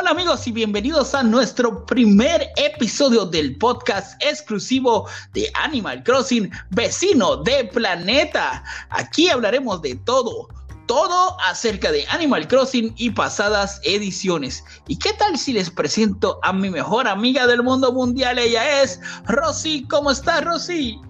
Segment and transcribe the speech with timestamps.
[0.00, 7.38] Hola amigos y bienvenidos a nuestro primer episodio del podcast exclusivo de Animal Crossing Vecino
[7.38, 8.62] de Planeta.
[8.90, 10.50] Aquí hablaremos de todo,
[10.86, 14.64] todo acerca de Animal Crossing y pasadas ediciones.
[14.86, 18.38] ¿Y qué tal si les presento a mi mejor amiga del mundo mundial?
[18.38, 19.84] Ella es Rosy.
[19.90, 21.00] ¿Cómo estás, Rosy?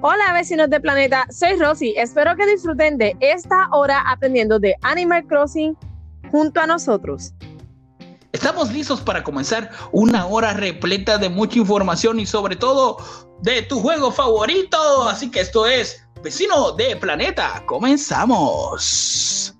[0.00, 1.94] Hola vecinos de planeta, soy Rosy.
[1.96, 5.76] Espero que disfruten de esta hora aprendiendo de Animal Crossing
[6.30, 7.34] junto a nosotros.
[8.32, 12.96] Estamos listos para comenzar una hora repleta de mucha información y sobre todo
[13.42, 15.06] de tu juego favorito.
[15.06, 17.62] Así que esto es Vecino de Planeta.
[17.66, 19.51] Comenzamos.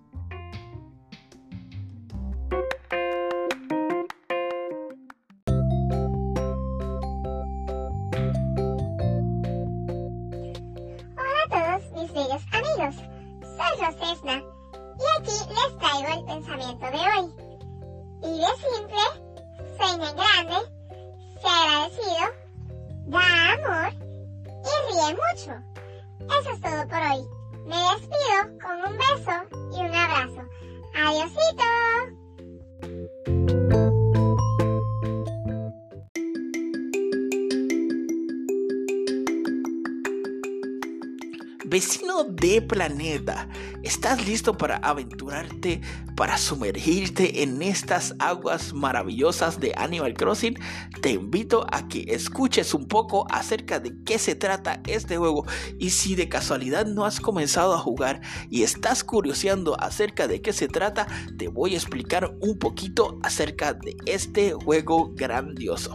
[42.73, 43.51] Planeta,
[43.83, 45.83] ¿estás listo para aventurarte,
[46.17, 50.59] para sumergirte en estas aguas maravillosas de Animal Crossing?
[51.03, 55.45] Te invito a que escuches un poco acerca de qué se trata este juego
[55.79, 60.55] y si de casualidad no has comenzado a jugar y estás curioseando acerca de qué
[60.55, 61.07] se trata,
[61.37, 65.95] te voy a explicar un poquito acerca de este juego grandioso.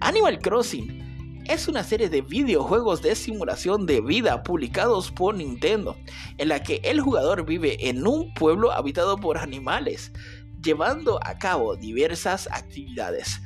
[0.00, 0.99] Animal Crossing
[1.50, 5.96] es una serie de videojuegos de simulación de vida publicados por Nintendo,
[6.38, 10.12] en la que el jugador vive en un pueblo habitado por animales,
[10.62, 13.40] llevando a cabo diversas actividades.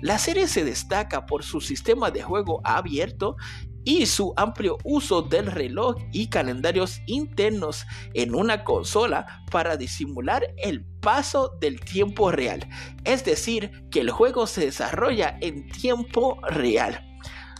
[0.00, 3.36] La serie se destaca por su sistema de juego abierto
[3.82, 10.84] y su amplio uso del reloj y calendarios internos en una consola para disimular el
[11.00, 12.68] paso del tiempo real,
[13.02, 17.07] es decir, que el juego se desarrolla en tiempo real.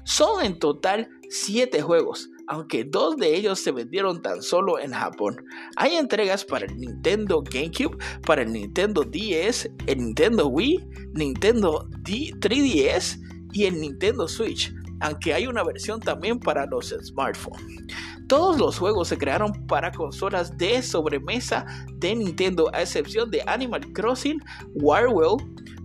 [0.08, 5.44] Son en total 7 juegos, aunque dos de ellos se vendieron tan solo en Japón.
[5.76, 10.82] Hay entregas para el Nintendo GameCube, para el Nintendo DS, el Nintendo Wii,
[11.12, 13.20] Nintendo 3DS
[13.52, 17.84] y el Nintendo Switch, aunque hay una versión también para los smartphones.
[18.28, 21.64] Todos los juegos se crearon para consolas de sobremesa
[21.94, 24.38] de Nintendo, a excepción de Animal Crossing,
[24.74, 25.36] Warwell,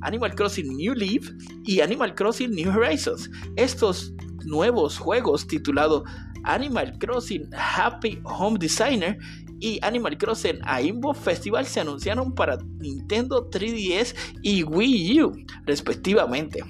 [0.01, 1.29] Animal Crossing New Leaf
[1.63, 3.29] y Animal Crossing New Horizons.
[3.55, 4.13] Estos
[4.45, 6.03] nuevos juegos titulados
[6.43, 9.17] Animal Crossing Happy Home Designer
[9.59, 15.31] y Animal Crossing Aimbo Festival se anunciaron para Nintendo 3DS y Wii U,
[15.65, 16.61] respectivamente.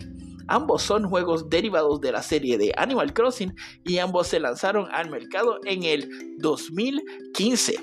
[0.47, 5.09] Ambos son juegos derivados de la serie de Animal Crossing y ambos se lanzaron al
[5.09, 6.09] mercado en el
[6.39, 7.75] 2015.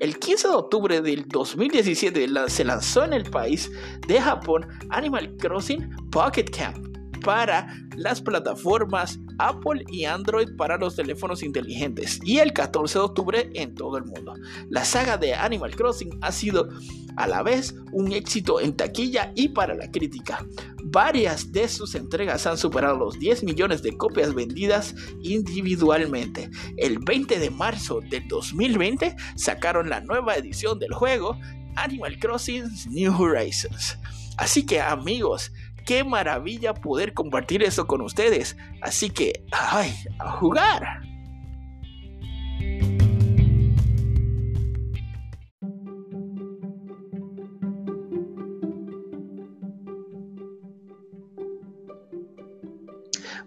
[0.00, 3.70] El 15 de octubre del 2017 se lanzó en el país
[4.06, 6.91] de Japón Animal Crossing Pocket Camp
[7.24, 13.50] para las plataformas Apple y Android para los teléfonos inteligentes y el 14 de octubre
[13.54, 14.34] en todo el mundo.
[14.68, 16.68] La saga de Animal Crossing ha sido
[17.16, 20.46] a la vez un éxito en taquilla y para la crítica.
[20.84, 26.50] Varias de sus entregas han superado los 10 millones de copias vendidas individualmente.
[26.76, 31.38] El 20 de marzo del 2020 sacaron la nueva edición del juego
[31.76, 33.98] Animal Crossing New Horizons.
[34.38, 35.52] Así que amigos,
[35.84, 38.56] qué maravilla poder compartir eso con ustedes.
[38.80, 41.02] Así que, ay, a jugar.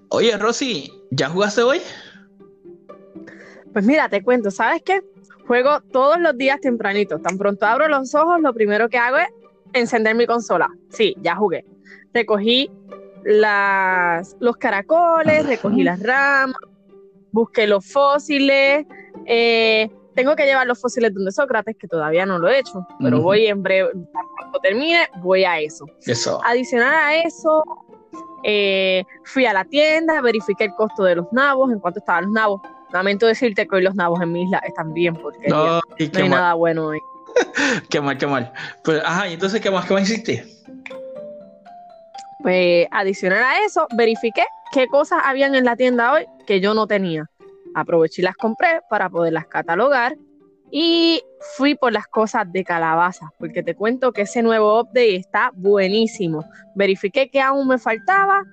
[0.10, 1.82] Oye, Rosy, ¿ya jugaste hoy?
[3.74, 5.02] Pues mira, te cuento, ¿sabes qué?
[5.46, 7.20] Juego todos los días tempranito.
[7.20, 9.28] Tan pronto abro los ojos, lo primero que hago es
[9.74, 10.70] encender mi consola.
[10.90, 11.66] Sí, ya jugué.
[12.16, 12.72] Recogí
[13.26, 16.56] las, los caracoles, recogí las ramas,
[17.34, 18.86] busqué los fósiles.
[19.26, 23.22] eh, tengo que llevar los fósiles donde Sócrates, que todavía no lo he hecho, pero
[23.22, 23.92] voy en breve,
[24.38, 25.86] cuando termine, voy a eso.
[26.06, 26.40] Eso.
[26.46, 27.66] Adicional a eso,
[28.46, 32.32] eh, fui a la tienda, verifiqué el costo de los nabos, en cuánto estaban los
[32.32, 32.62] nabos.
[32.94, 36.30] Lamento decirte que hoy los nabos en mi isla están bien porque no, hay mal,
[36.30, 37.00] nada bueno hoy.
[37.90, 38.54] qué mal, qué mal.
[38.86, 40.46] Pues, ajá, ¿y entonces qué más, qué más hiciste?
[42.46, 46.86] Pues adicional a eso, verifiqué qué cosas habían en la tienda hoy que yo no
[46.86, 47.26] tenía.
[47.74, 50.16] Aproveché y las compré para poderlas catalogar
[50.70, 51.24] Y
[51.58, 56.46] fui por las cosas de calabaza, porque te cuento que ese nuevo update está buenísimo.
[56.76, 58.44] Verifiqué que aún me faltaba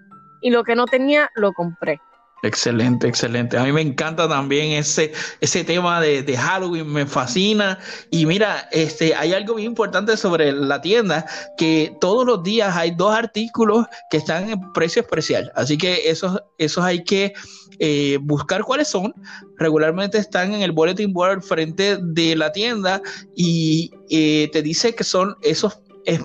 [0.41, 2.01] y lo que no tenía lo compré.
[2.45, 3.57] Excelente, excelente.
[3.57, 7.79] A mí me encanta también ese, ese tema de, Halloween, me fascina.
[8.11, 11.25] Y mira, este, hay algo muy importante sobre la tienda,
[11.57, 15.53] que todos los días hay dos artículos que están en precio especial.
[15.55, 17.33] Así que esos, esos hay que
[17.79, 19.15] eh, buscar cuáles son.
[19.59, 23.01] Regularmente están en el bulletin board frente de la tienda
[23.37, 25.79] y eh, te dice que son esos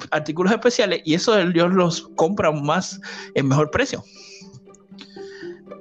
[0.09, 2.99] artículos especiales y eso ellos los compran más
[3.35, 4.03] en mejor precio.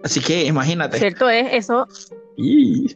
[0.06, 0.98] Así que imagínate.
[0.98, 1.88] Cierto es, eso.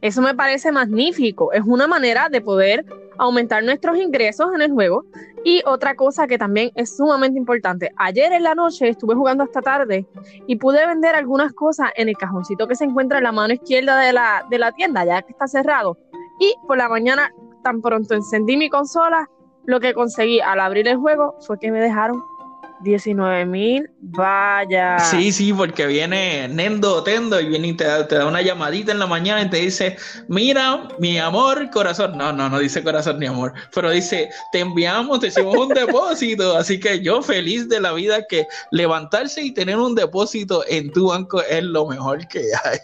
[0.00, 1.52] Eso me parece magnífico.
[1.52, 2.86] Es una manera de poder
[3.18, 5.04] aumentar nuestros ingresos en el juego.
[5.44, 7.90] Y otra cosa que también es sumamente importante.
[7.96, 10.06] Ayer en la noche estuve jugando hasta tarde
[10.46, 13.98] y pude vender algunas cosas en el cajoncito que se encuentra en la mano izquierda
[13.98, 15.98] de la, de la tienda, ya que está cerrado.
[16.38, 17.32] Y por la mañana,
[17.64, 19.28] tan pronto encendí mi consola,
[19.64, 22.22] lo que conseguí al abrir el juego fue que me dejaron
[22.82, 24.98] 19 mil, vaya.
[24.98, 29.06] Sí, sí, porque viene Nendo Tendo y viene y te da, una llamadita en la
[29.06, 29.96] mañana y te dice,
[30.28, 32.16] mira, mi amor, corazón.
[32.16, 36.56] No, no, no dice corazón ni amor, pero dice, te enviamos, te hicimos un depósito.
[36.56, 41.08] Así que yo feliz de la vida que levantarse y tener un depósito en tu
[41.08, 42.78] banco es lo mejor que hay.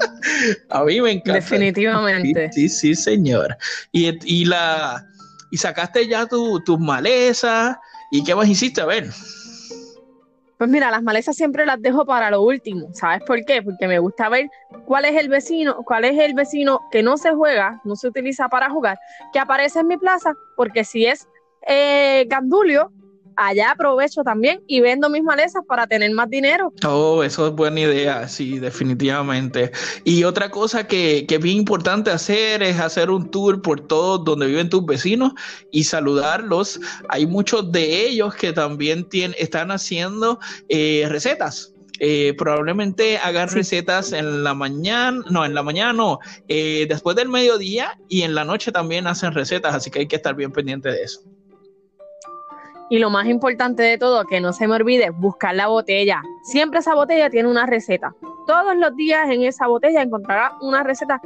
[0.70, 1.34] A mí me encanta.
[1.34, 2.50] Definitivamente.
[2.52, 3.56] Sí, sí, señor.
[3.92, 5.06] Y, y la...
[5.48, 7.76] Y sacaste ya tus tu malezas,
[8.10, 8.80] ¿Y qué más hiciste?
[8.80, 9.10] A ver.
[10.58, 12.88] Pues mira, las malezas siempre las dejo para lo último.
[12.94, 13.62] ¿Sabes por qué?
[13.62, 14.48] Porque me gusta ver
[14.86, 18.48] cuál es el vecino, cuál es el vecino que no se juega, no se utiliza
[18.48, 18.98] para jugar,
[19.32, 21.28] que aparece en mi plaza, porque si es
[21.66, 22.90] eh, Gandulio,
[23.36, 26.72] allá aprovecho también y vendo mis malezas para tener más dinero.
[26.86, 29.70] Oh, eso es buena idea, sí, definitivamente.
[30.04, 34.18] Y otra cosa que, que es bien importante hacer es hacer un tour por todo
[34.18, 35.32] donde viven tus vecinos
[35.70, 36.80] y saludarlos.
[37.08, 40.38] Hay muchos de ellos que también tienen, están haciendo
[40.68, 41.72] eh, recetas.
[41.98, 47.30] Eh, probablemente hagan recetas en la mañana, no, en la mañana no, eh, después del
[47.30, 50.90] mediodía y en la noche también hacen recetas, así que hay que estar bien pendiente
[50.90, 51.22] de eso.
[52.88, 56.22] Y lo más importante de todo, que no se me olvide, buscar la botella.
[56.42, 58.14] Siempre esa botella tiene una receta.
[58.46, 61.20] Todos los días en esa botella encontrarás una receta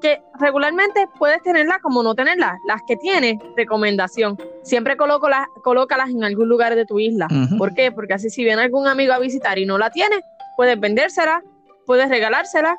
[0.00, 2.58] que regularmente puedes tenerla como no tenerla.
[2.66, 4.36] Las que tiene, recomendación.
[4.62, 7.28] Siempre coloco las, colócalas en algún lugar de tu isla.
[7.58, 7.90] ¿Por qué?
[7.90, 10.20] Porque así si viene algún amigo a visitar y no la tiene,
[10.56, 11.42] puedes vendérsela,
[11.86, 12.76] puedes regalársela.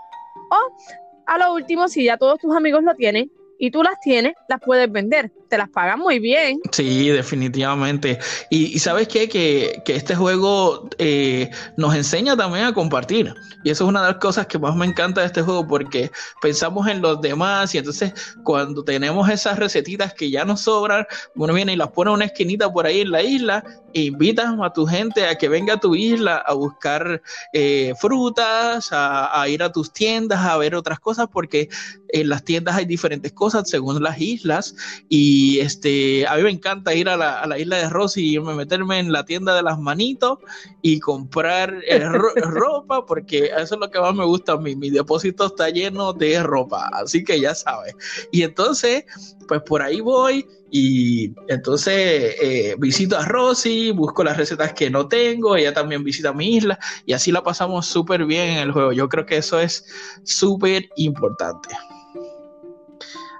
[0.49, 0.77] O
[1.25, 3.29] a lo último, si ya todos tus amigos lo tienen,
[3.63, 5.31] y tú las tienes, las puedes vender.
[5.53, 6.59] Te las pagan muy bien.
[6.71, 8.17] Sí, definitivamente.
[8.49, 9.29] Y, sabes qué?
[9.29, 13.35] Que, que, este juego eh, nos enseña también a compartir.
[13.63, 16.09] Y eso es una de las cosas que más me encanta de este juego porque
[16.41, 18.13] pensamos en los demás y entonces
[18.43, 21.05] cuando tenemos esas recetitas que ya nos sobran,
[21.35, 23.63] uno viene y las pone en una esquinita por ahí en la isla
[23.93, 27.21] e invitas a tu gente a que venga a tu isla a buscar
[27.53, 31.69] eh, frutas, a, a ir a tus tiendas, a ver otras cosas porque
[32.09, 34.75] en las tiendas hay diferentes cosas según las islas
[35.09, 39.11] y este a mí me encanta ir a la, isla de Rosy y meterme en
[39.11, 40.39] la tienda de las manitos
[40.81, 41.75] y comprar
[42.35, 46.13] ropa porque eso es lo que más me gusta a mí mi depósito está lleno
[46.13, 47.95] de ropa así que ya sabes
[48.31, 49.05] y entonces
[49.47, 55.07] pues por ahí voy y entonces eh, visito a Rosy, busco las recetas que no
[55.07, 58.91] tengo, ella también visita mi isla y así la pasamos súper bien en el juego.
[58.91, 59.85] Yo creo que eso es
[60.23, 61.69] súper importante.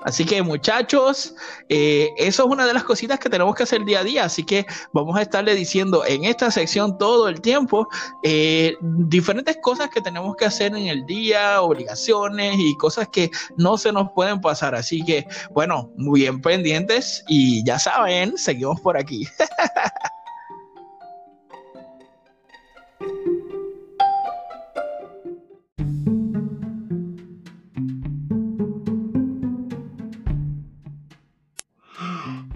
[0.05, 1.35] Así que muchachos,
[1.69, 4.25] eh, eso es una de las cositas que tenemos que hacer día a día.
[4.25, 7.87] Así que vamos a estarle diciendo en esta sección todo el tiempo
[8.23, 13.77] eh, diferentes cosas que tenemos que hacer en el día, obligaciones y cosas que no
[13.77, 14.75] se nos pueden pasar.
[14.75, 19.27] Así que bueno, muy bien pendientes y ya saben, seguimos por aquí.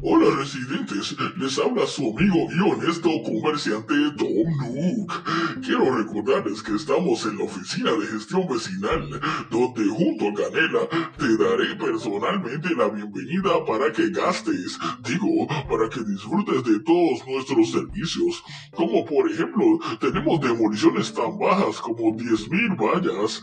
[0.10, 0.17] Oh,
[1.38, 5.14] les habla su amigo y honesto comerciante Tom Nook.
[5.64, 9.20] Quiero recordarles que estamos en la oficina de gestión vecinal,
[9.50, 16.04] donde junto a Canela te daré personalmente la bienvenida para que gastes, digo, para que
[16.04, 18.44] disfrutes de todos nuestros servicios,
[18.76, 23.42] como por ejemplo, tenemos demoliciones tan bajas como 10.000 vallas,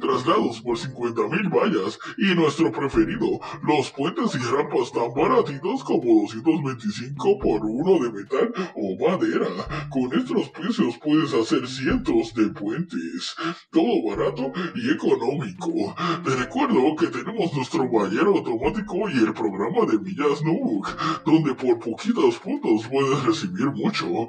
[0.00, 7.38] traslados por 50.000 vallas y nuestro preferido, los puentes y rampas tan baratitos como 225
[7.38, 9.46] por uno de metal o madera.
[9.90, 13.36] Con estos precios puedes hacer cientos de puentes.
[13.70, 15.94] Todo barato y económico.
[16.24, 20.88] Te recuerdo que tenemos nuestro ballero automático y el programa de millas Nook,
[21.26, 24.26] donde por poquitos puntos puedes recibir mucho.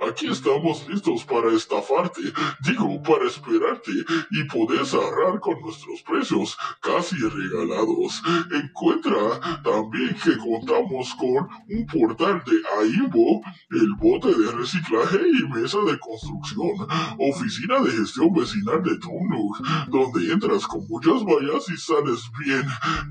[0.00, 2.22] Aquí estamos listos para estafarte,
[2.60, 3.92] digo, para esperarte
[4.30, 8.22] y podés ahorrar con nuestros precios casi regalados.
[8.50, 13.42] Encuentra también que contamos con un portal de AIMBO,
[13.72, 16.88] el bote de reciclaje y mesa de construcción,
[17.18, 22.64] oficina de gestión vecinal de Tonuk, donde entras con muchas vallas y sales bien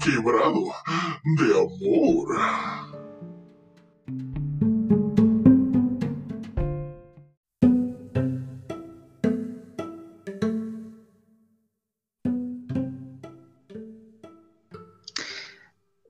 [0.04, 0.74] quebrado
[1.38, 2.89] de amor.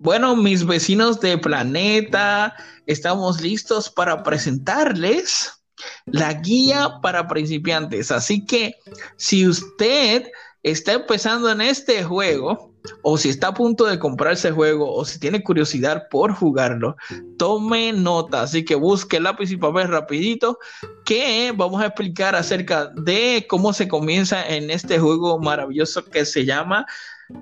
[0.09, 2.55] Bueno, mis vecinos de planeta,
[2.87, 5.61] estamos listos para presentarles
[6.07, 8.09] la guía para principiantes.
[8.09, 8.73] Así que
[9.17, 10.31] si usted
[10.63, 12.73] está empezando en este juego,
[13.03, 16.95] o si está a punto de comprar ese juego, o si tiene curiosidad por jugarlo,
[17.37, 18.41] tome nota.
[18.41, 20.57] Así que busque lápiz y papel rapidito,
[21.05, 26.45] que vamos a explicar acerca de cómo se comienza en este juego maravilloso que se
[26.45, 26.87] llama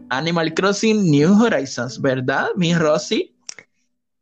[0.09, 3.35] Animal Crossing New Horizons, ¿verdad, mi Rosy?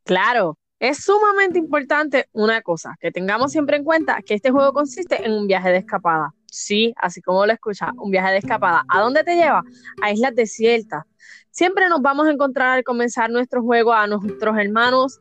[0.03, 5.25] Claro, es sumamente importante una cosa, que tengamos siempre en cuenta que este juego consiste
[5.25, 6.33] en un viaje de escapada.
[6.45, 8.83] Sí, así como lo escucha, un viaje de escapada.
[8.87, 9.63] ¿A dónde te lleva?
[10.01, 11.03] A islas desiertas.
[11.49, 15.19] Siempre nos vamos a encontrar al comenzar nuestro juego a nuestros hermanos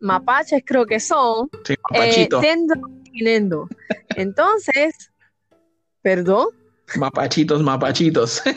[0.00, 1.50] mapaches, creo que son.
[1.64, 1.74] Sí.
[1.94, 2.28] Eh,
[3.22, 3.68] Nendo.
[4.16, 5.10] Entonces,
[6.02, 6.48] perdón.
[6.94, 8.42] Mapachitos, mapachitos.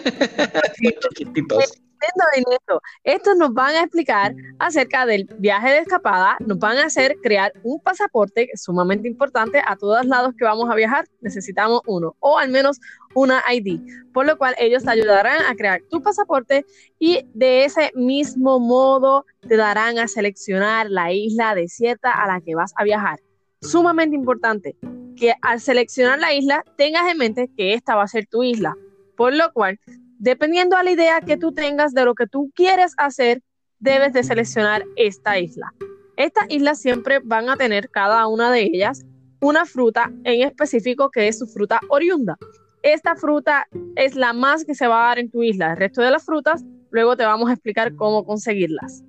[3.04, 7.52] Estos nos van a explicar acerca del viaje de escapada, nos van a hacer crear
[7.64, 11.06] un pasaporte sumamente importante a todos lados que vamos a viajar.
[11.22, 12.80] Necesitamos uno o al menos
[13.16, 13.82] una ID,
[14.14, 16.66] por lo cual ellos te ayudarán a crear tu pasaporte
[17.00, 22.56] y de ese mismo modo te darán a seleccionar la isla desierta a la que
[22.56, 23.20] vas a viajar.
[23.62, 24.78] Sumamente importante
[25.18, 28.78] que al seleccionar la isla tengas en mente que esta va a ser tu isla,
[29.18, 29.80] por lo cual,
[30.18, 33.42] dependiendo a la idea que tú tengas de lo que tú quieres hacer,
[33.80, 35.74] debes de seleccionar esta isla.
[36.16, 39.06] Estas islas siempre van a tener cada una de ellas
[39.42, 42.38] una fruta en específico que es su fruta oriunda.
[42.82, 45.72] Esta fruta es la más que se va a dar en tu isla.
[45.72, 49.04] El resto de las frutas, luego te vamos a explicar cómo conseguirlas.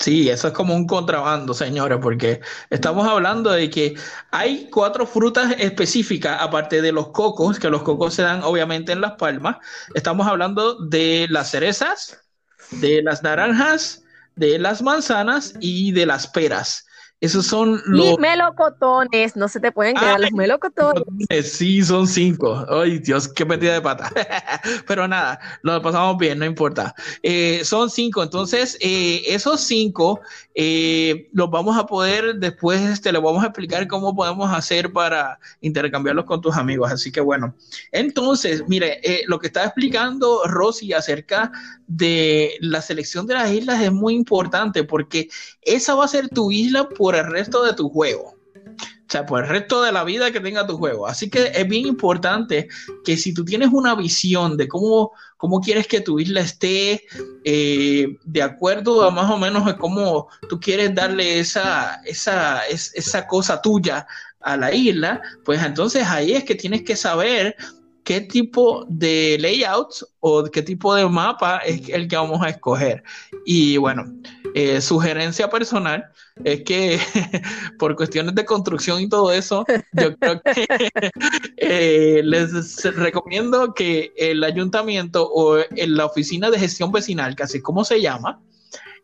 [0.00, 2.40] Sí, eso es como un contrabando, señores, porque
[2.70, 3.96] estamos hablando de que
[4.30, 9.00] hay cuatro frutas específicas, aparte de los cocos, que los cocos se dan obviamente en
[9.00, 9.56] las palmas.
[9.94, 12.20] Estamos hablando de las cerezas,
[12.70, 14.04] de las naranjas,
[14.36, 16.86] de las manzanas y de las peras.
[17.20, 18.06] Esos son los.
[18.06, 21.04] Y melocotones, no se te pueden quedar los melocotones.
[21.50, 22.64] Sí, son cinco.
[22.68, 24.12] Ay, Dios, qué metida de pata.
[24.86, 26.94] Pero nada, lo pasamos bien, no importa.
[27.24, 30.20] Eh, son cinco, entonces eh, esos cinco
[30.54, 35.40] eh, los vamos a poder después, este, les vamos a explicar cómo podemos hacer para
[35.60, 36.92] intercambiarlos con tus amigos.
[36.92, 37.52] Así que bueno,
[37.90, 41.50] entonces, mire, lo que está explicando Rosy acerca
[41.88, 45.28] de la selección de las islas es muy importante porque
[45.62, 48.38] esa va a ser tu isla por el resto de tu juego.
[49.08, 51.06] O sea, por el resto de la vida que tenga tu juego.
[51.06, 52.68] Así que es bien importante
[53.06, 57.04] que si tú tienes una visión de cómo, cómo quieres que tu isla esté,
[57.42, 63.26] eh, de acuerdo a más o menos a cómo tú quieres darle esa, esa, esa
[63.26, 64.06] cosa tuya
[64.40, 67.56] a la isla, pues entonces ahí es que tienes que saber
[68.08, 73.02] qué tipo de layout o qué tipo de mapa es el que vamos a escoger.
[73.44, 74.02] Y bueno,
[74.54, 76.06] eh, sugerencia personal
[76.42, 76.98] es que
[77.78, 79.62] por cuestiones de construcción y todo eso,
[79.92, 80.66] yo creo que
[81.58, 87.60] eh, les recomiendo que el ayuntamiento o en la oficina de gestión vecinal, que así
[87.60, 88.40] como se llama,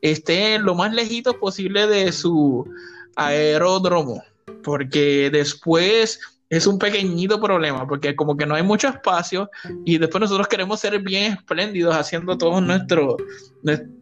[0.00, 2.66] esté lo más lejito posible de su
[3.16, 4.22] aeródromo,
[4.62, 6.20] porque después
[6.56, 9.50] es un pequeñito problema porque como que no hay mucho espacio
[9.84, 13.16] y después nosotros queremos ser bien espléndidos haciendo todos nuestro,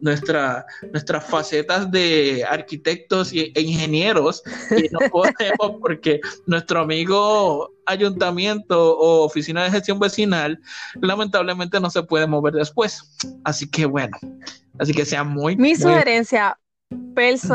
[0.01, 4.43] nuestra, nuestras facetas de arquitectos e ingenieros
[4.77, 10.59] y no podemos porque nuestro amigo ayuntamiento o oficina de gestión vecinal
[11.01, 13.17] lamentablemente no se puede mover después.
[13.43, 14.15] Así que bueno,
[14.79, 15.55] así que sea muy...
[15.55, 16.57] Mi sugerencia,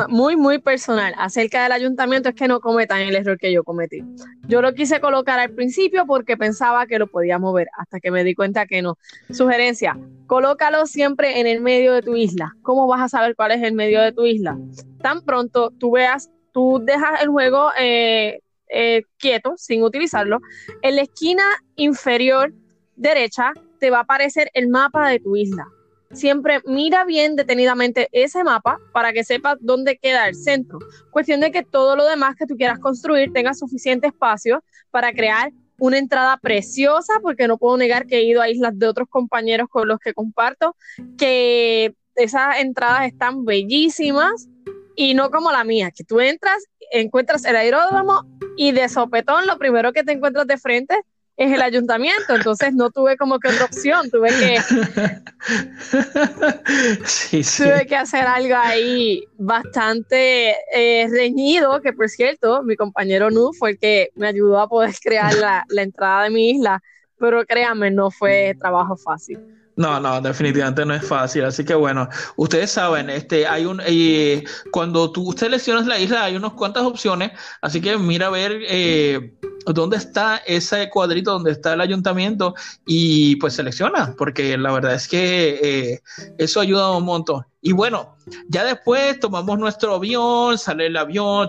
[0.08, 4.02] muy, muy personal acerca del ayuntamiento es que no cometan el error que yo cometí.
[4.46, 8.24] Yo lo quise colocar al principio porque pensaba que lo podía mover, hasta que me
[8.24, 8.96] di cuenta que no.
[9.30, 12.54] Sugerencia, colócalo siempre en el medio de tu isla.
[12.62, 14.58] ¿Cómo vas a saber cuál es el medio de tu isla?
[15.02, 20.40] Tan pronto tú veas, tú dejas el juego eh, eh, quieto, sin utilizarlo,
[20.82, 21.44] en la esquina
[21.76, 22.52] inferior
[22.96, 25.66] derecha te va a aparecer el mapa de tu isla
[26.12, 30.78] siempre mira bien detenidamente ese mapa para que sepas dónde queda el centro.
[31.10, 35.52] Cuestión de que todo lo demás que tú quieras construir tenga suficiente espacio para crear
[35.78, 39.68] una entrada preciosa, porque no puedo negar que he ido a islas de otros compañeros
[39.70, 40.74] con los que comparto,
[41.16, 44.48] que esas entradas están bellísimas
[44.96, 49.56] y no como la mía, que tú entras, encuentras el aeródromo y de sopetón lo
[49.58, 50.96] primero que te encuentras de frente
[51.38, 54.58] es el ayuntamiento, entonces no tuve como que otra opción, tuve que
[57.56, 63.70] tuve que hacer algo ahí bastante eh, reñido, que por cierto, mi compañero Nu fue
[63.70, 66.82] el que me ayudó a poder crear la, la entrada de mi isla,
[67.18, 69.38] pero créanme, no fue trabajo fácil.
[69.78, 71.44] No, no, definitivamente no es fácil.
[71.44, 74.42] Así que bueno, ustedes saben, este, hay un, eh,
[74.72, 77.30] cuando tú seleccionas la isla hay unas cuantas opciones.
[77.62, 79.34] Así que mira a ver eh,
[79.74, 82.54] dónde está ese cuadrito donde está el ayuntamiento
[82.86, 86.02] y pues selecciona, porque la verdad es que eh,
[86.38, 87.44] eso ayuda un montón.
[87.60, 88.16] Y bueno,
[88.48, 91.48] ya después tomamos nuestro avión, sale el avión,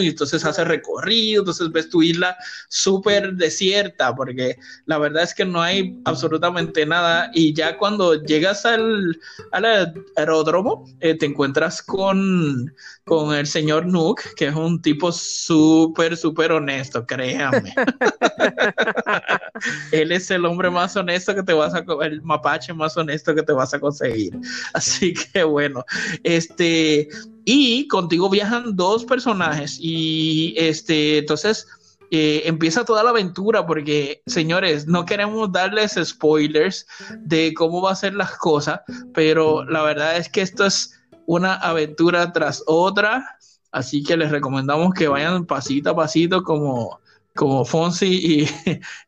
[0.00, 2.36] y entonces hace recorrido, entonces ves tu isla
[2.68, 7.30] súper desierta, porque la verdad es que no hay absolutamente nada.
[7.34, 9.20] Y ya cuando llegas al,
[9.52, 12.74] al aeródromo, eh, te encuentras con,
[13.08, 17.74] con el señor Nook, que es un tipo súper, súper honesto, créanme.
[19.92, 23.42] Él es el hombre más honesto que te vas a, el mapache más honesto que
[23.42, 24.38] te vas a conseguir.
[24.74, 25.84] Así que bueno,
[26.22, 27.08] este,
[27.46, 31.66] y contigo viajan dos personajes y este, entonces...
[32.10, 36.86] Eh, empieza toda la aventura porque, señores, no queremos darles spoilers
[37.18, 38.80] de cómo va a ser las cosas,
[39.12, 40.97] pero la verdad es que esto es
[41.28, 43.36] una aventura tras otra,
[43.70, 47.00] así que les recomendamos que vayan pasito a pasito como,
[47.36, 48.46] como Fonsi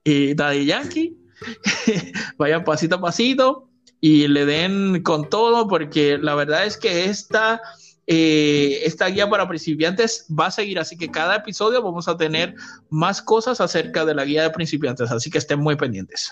[0.05, 1.17] y, Daddy Yankee,
[2.37, 3.71] vayan pasito a pasito
[4.03, 7.63] y le den con todo, porque la verdad es que esta,
[8.07, 12.55] eh, esta guía para principiantes va a seguir, así que cada episodio vamos a tener
[12.91, 16.31] más cosas acerca de la guía de principiantes, así que estén muy pendientes.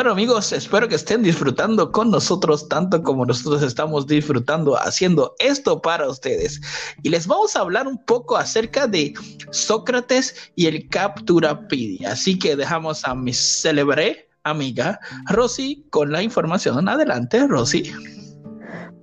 [0.00, 5.82] Bueno amigos, espero que estén disfrutando con nosotros tanto como nosotros estamos disfrutando haciendo esto
[5.82, 6.58] para ustedes.
[7.02, 9.12] Y les vamos a hablar un poco acerca de
[9.50, 12.12] Sócrates y el Capturapedia.
[12.12, 16.88] Así que dejamos a mi célebre amiga Rosy con la información.
[16.88, 17.92] Adelante, Rosy.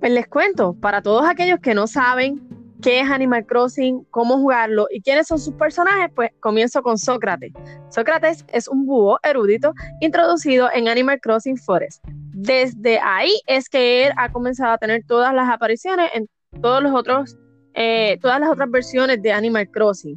[0.00, 2.47] Pues les cuento, para todos aquellos que no saben
[2.82, 7.52] qué es Animal Crossing, cómo jugarlo y quiénes son sus personajes, pues comienzo con Sócrates.
[7.90, 12.04] Sócrates es un búho erudito introducido en Animal Crossing Forest.
[12.32, 16.28] Desde ahí es que él ha comenzado a tener todas las apariciones en
[16.62, 17.36] todos los otros,
[17.74, 20.16] eh, todas las otras versiones de Animal Crossing.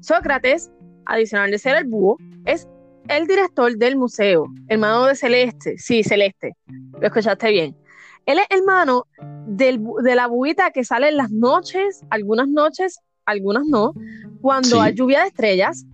[0.00, 0.70] Sócrates,
[1.06, 2.68] adicional de ser el búho, es
[3.08, 5.76] el director del museo, hermano de Celeste.
[5.78, 6.54] Sí, Celeste,
[7.00, 7.76] lo escuchaste bien.
[8.28, 9.06] Él es hermano
[9.46, 13.94] de la buita que sale en las noches, algunas noches, algunas no,
[14.42, 15.86] cuando hay lluvia de estrellas,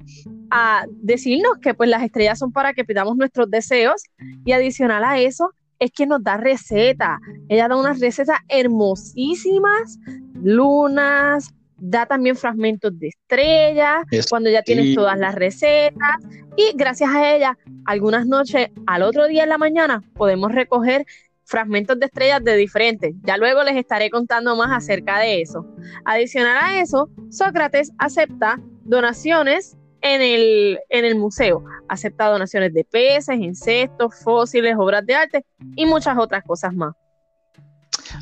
[0.51, 4.03] a decirnos que pues las estrellas son para que pidamos nuestros deseos
[4.45, 7.21] y adicional a eso es que nos da receta.
[7.49, 10.01] Ella da unas recetas hermosísimas,
[10.43, 16.17] lunas, da también fragmentos de estrellas, cuando ya tienes todas las recetas
[16.57, 21.07] y gracias a ella, algunas noches, al otro día en la mañana, podemos recoger
[21.45, 23.15] fragmentos de estrellas de diferentes.
[23.23, 25.67] Ya luego les estaré contando más acerca de eso.
[26.05, 31.65] Adicional a eso, Sócrates acepta donaciones en el, en el museo.
[31.89, 35.45] Acepta donaciones de peces, insectos, fósiles, obras de arte
[35.77, 36.95] y muchas otras cosas más.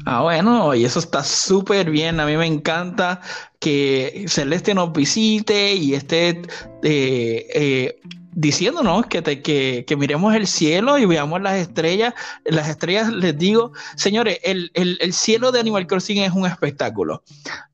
[0.07, 2.21] Ah, bueno, y eso está súper bien.
[2.21, 3.21] A mí me encanta
[3.59, 6.43] que Celeste nos visite y esté
[6.83, 8.01] eh, eh,
[8.33, 12.15] diciéndonos que, que, que, miremos el cielo y veamos las estrellas.
[12.45, 14.71] Las estrellas, les digo, señores, el,
[15.13, 17.23] cielo de Animal Crossing es un espectáculo.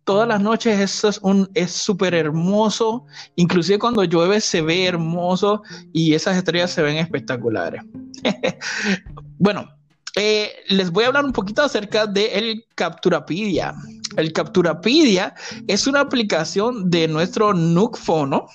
[0.04, 3.04] Todas las noches eso es un es súper hermoso,
[3.36, 7.82] inclusive cuando llueve se ve hermoso y esas estrellas se ven espectaculares.
[9.38, 9.68] bueno,
[10.16, 13.74] eh, les voy a hablar un poquito acerca del Capturapedia.
[14.16, 15.34] El Capturapedia
[15.68, 18.46] es una aplicación de nuestro Nook Phono,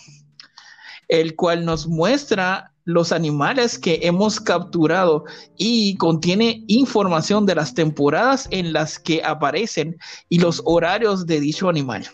[1.14, 5.26] el cual nos muestra los animales que hemos capturado
[5.58, 9.96] y contiene información de las temporadas en las que aparecen
[10.28, 12.10] y los horarios de dicho animal.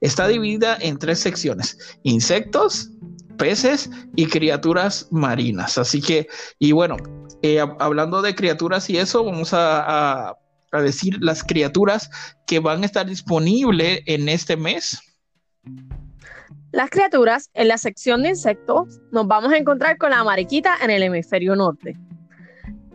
[0.00, 2.88] Está dividida en tres secciones, insectos,
[3.36, 5.76] peces y criaturas marinas.
[5.76, 6.26] Así que,
[6.58, 6.96] y bueno,
[7.42, 12.10] eh, hablando de criaturas y eso, vamos a, a decir las criaturas
[12.46, 14.98] que van a estar disponibles en este mes.
[16.72, 20.90] Las criaturas, en la sección de insectos, nos vamos a encontrar con la mariquita en
[20.90, 21.96] el hemisferio norte.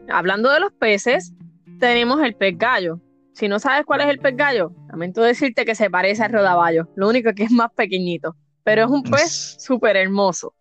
[0.09, 1.33] Hablando de los peces,
[1.79, 3.01] tenemos el pez gallo.
[3.33, 6.87] Si no sabes cuál es el pez gallo, lamento decirte que se parece al rodaballo,
[6.95, 8.33] lo único que es más pequeñito,
[8.63, 10.53] pero es un pez súper hermoso.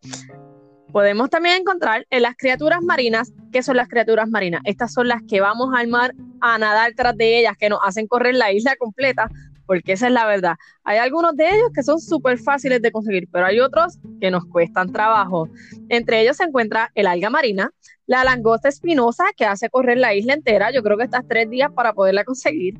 [0.92, 4.60] Podemos también encontrar en las criaturas marinas, ¿qué son las criaturas marinas?
[4.64, 8.08] Estas son las que vamos al mar a nadar tras de ellas, que nos hacen
[8.08, 9.28] correr la isla completa,
[9.66, 10.56] porque esa es la verdad.
[10.84, 14.44] Hay algunos de ellos que son súper fáciles de conseguir, pero hay otros que nos
[14.46, 15.48] cuestan trabajo.
[15.88, 17.70] Entre ellos se encuentra el alga marina,
[18.06, 20.70] la langosta espinosa que hace correr la isla entera.
[20.70, 22.74] Yo creo que estás tres días para poderla conseguir.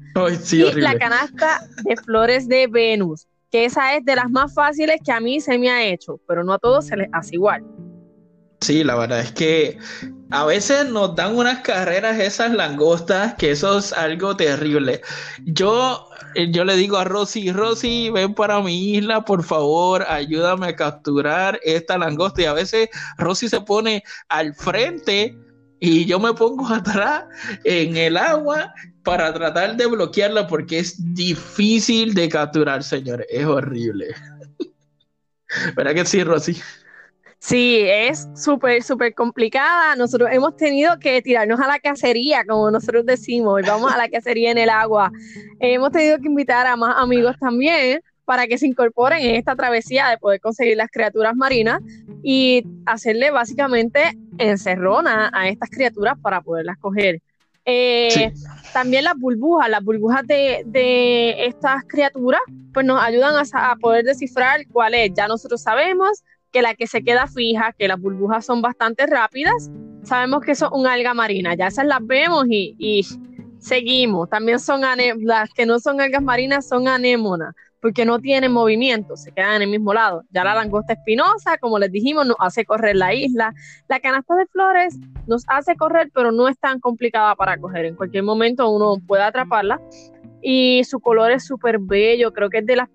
[0.76, 5.12] y la canasta de flores de Venus, que esa es de las más fáciles que
[5.12, 7.64] a mí se me ha hecho, pero no a todos se les hace igual.
[8.64, 9.76] Sí, la verdad es que
[10.30, 15.02] a veces nos dan unas carreras esas langostas que eso es algo terrible.
[15.44, 20.68] Yo, eh, yo le digo a Rosy, Rosy, ven para mi isla, por favor, ayúdame
[20.68, 22.40] a capturar esta langosta.
[22.40, 25.36] Y a veces Rosy se pone al frente
[25.78, 27.24] y yo me pongo atrás
[27.64, 28.72] en el agua
[29.02, 33.26] para tratar de bloquearla porque es difícil de capturar, señores.
[33.28, 34.14] Es horrible.
[35.76, 36.56] ¿Verdad que sí, Rosy?
[37.46, 39.94] Sí, es súper, súper complicada.
[39.96, 44.08] Nosotros hemos tenido que tirarnos a la cacería, como nosotros decimos, y vamos a la
[44.08, 45.12] cacería en el agua.
[45.60, 50.08] Hemos tenido que invitar a más amigos también para que se incorporen en esta travesía
[50.08, 51.82] de poder conseguir las criaturas marinas
[52.22, 57.20] y hacerle básicamente encerrona a estas criaturas para poderlas coger.
[57.66, 58.32] Eh,
[58.72, 62.40] también las burbujas, las burbujas de, estas criaturas,
[62.72, 65.12] pues nos ayudan a, a poder descifrar cuál es.
[65.14, 66.24] Ya nosotros sabemos
[66.54, 69.72] que la que se queda fija, que las burbujas son bastante rápidas,
[70.04, 73.04] sabemos que son un alga marina, ya esas las vemos y,
[73.58, 74.28] seguimos.
[74.28, 74.82] También son
[75.22, 79.62] las que no son algas marinas son anémonas, porque no tienen movimiento, se quedan en
[79.62, 80.22] el mismo lado.
[80.30, 83.52] Ya la langosta espinosa, como les dijimos, nos hace correr la isla.
[83.88, 87.86] La canasta de flores nos hace correr, pero no es tan complicada para coger.
[87.86, 89.80] En cualquier momento uno puede atraparla.
[90.40, 92.90] Y su color es súper bello, creo que es de las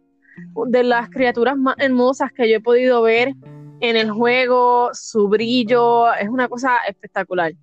[0.68, 3.34] de las criaturas más hermosas que yo he podido ver
[3.82, 7.54] en el juego, su brillo, es una cosa espectacular.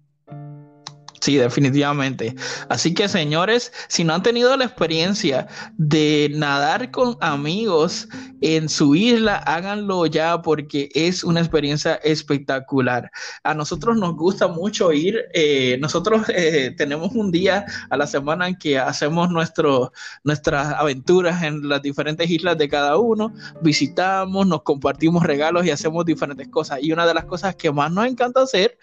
[1.26, 2.36] Sí, definitivamente.
[2.68, 8.08] Así que señores, si no han tenido la experiencia de nadar con amigos
[8.42, 13.10] en su isla, háganlo ya porque es una experiencia espectacular.
[13.42, 15.18] A nosotros nos gusta mucho ir.
[15.34, 21.68] Eh, nosotros eh, tenemos un día a la semana en que hacemos nuestras aventuras en
[21.68, 23.34] las diferentes islas de cada uno.
[23.62, 26.78] Visitamos, nos compartimos regalos y hacemos diferentes cosas.
[26.82, 28.78] Y una de las cosas que más nos encanta hacer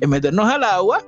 [0.00, 1.04] es meternos al agua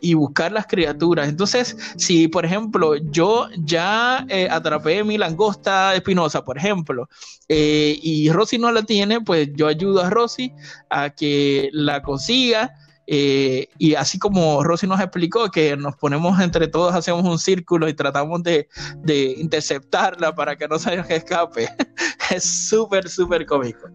[0.00, 1.28] y buscar las criaturas.
[1.28, 7.08] Entonces, si por ejemplo yo ya eh, atrapé mi langosta espinosa, por ejemplo,
[7.48, 10.52] eh, y Rosy no la tiene, pues yo ayudo a Rosy
[10.88, 12.72] a que la consiga.
[13.12, 17.88] Eh, y así como Rosy nos explicó que nos ponemos entre todos, hacemos un círculo
[17.88, 18.68] y tratamos de,
[19.36, 21.68] interceptarla para que no se escape.
[22.30, 23.88] es súper, súper cómico.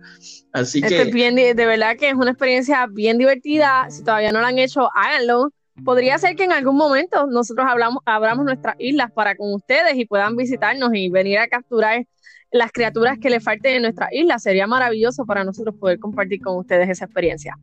[0.51, 1.05] Así que...
[1.05, 3.87] bien, de verdad que es una experiencia bien divertida.
[3.89, 8.01] Si todavía no la han hecho, háganlo podría ser que en algún momento nosotros hablamos,
[8.05, 12.05] abramos nuestras islas para con ustedes y puedan visitarnos y venir a capturar
[12.51, 14.39] las criaturas que le falten en nuestra isla.
[14.39, 17.57] Sería maravilloso para nosotros poder compartir con ustedes esa experiencia.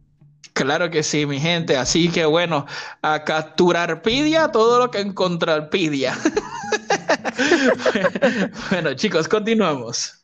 [0.52, 1.76] Claro que sí, mi gente.
[1.76, 2.66] Así que bueno,
[3.00, 6.14] a capturar pidia todo lo que encontrar pidia.
[8.70, 10.21] bueno, chicos, continuamos.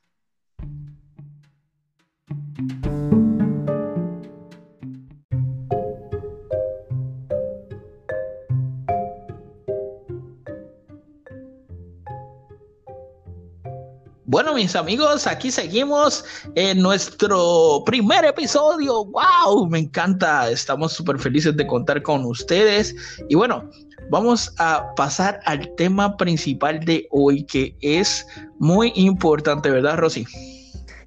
[14.30, 16.22] Bueno, mis amigos, aquí seguimos
[16.54, 19.06] en nuestro primer episodio.
[19.06, 19.70] ¡Wow!
[19.70, 20.50] Me encanta.
[20.50, 22.94] Estamos súper felices de contar con ustedes.
[23.30, 23.70] Y bueno,
[24.10, 28.26] vamos a pasar al tema principal de hoy, que es
[28.58, 30.26] muy importante, ¿verdad, Rosy?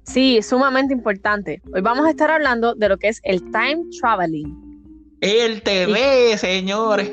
[0.02, 1.62] Sí, sumamente importante.
[1.72, 4.72] Hoy vamos a estar hablando de lo que es el time traveling.
[5.20, 7.08] El TV, señores.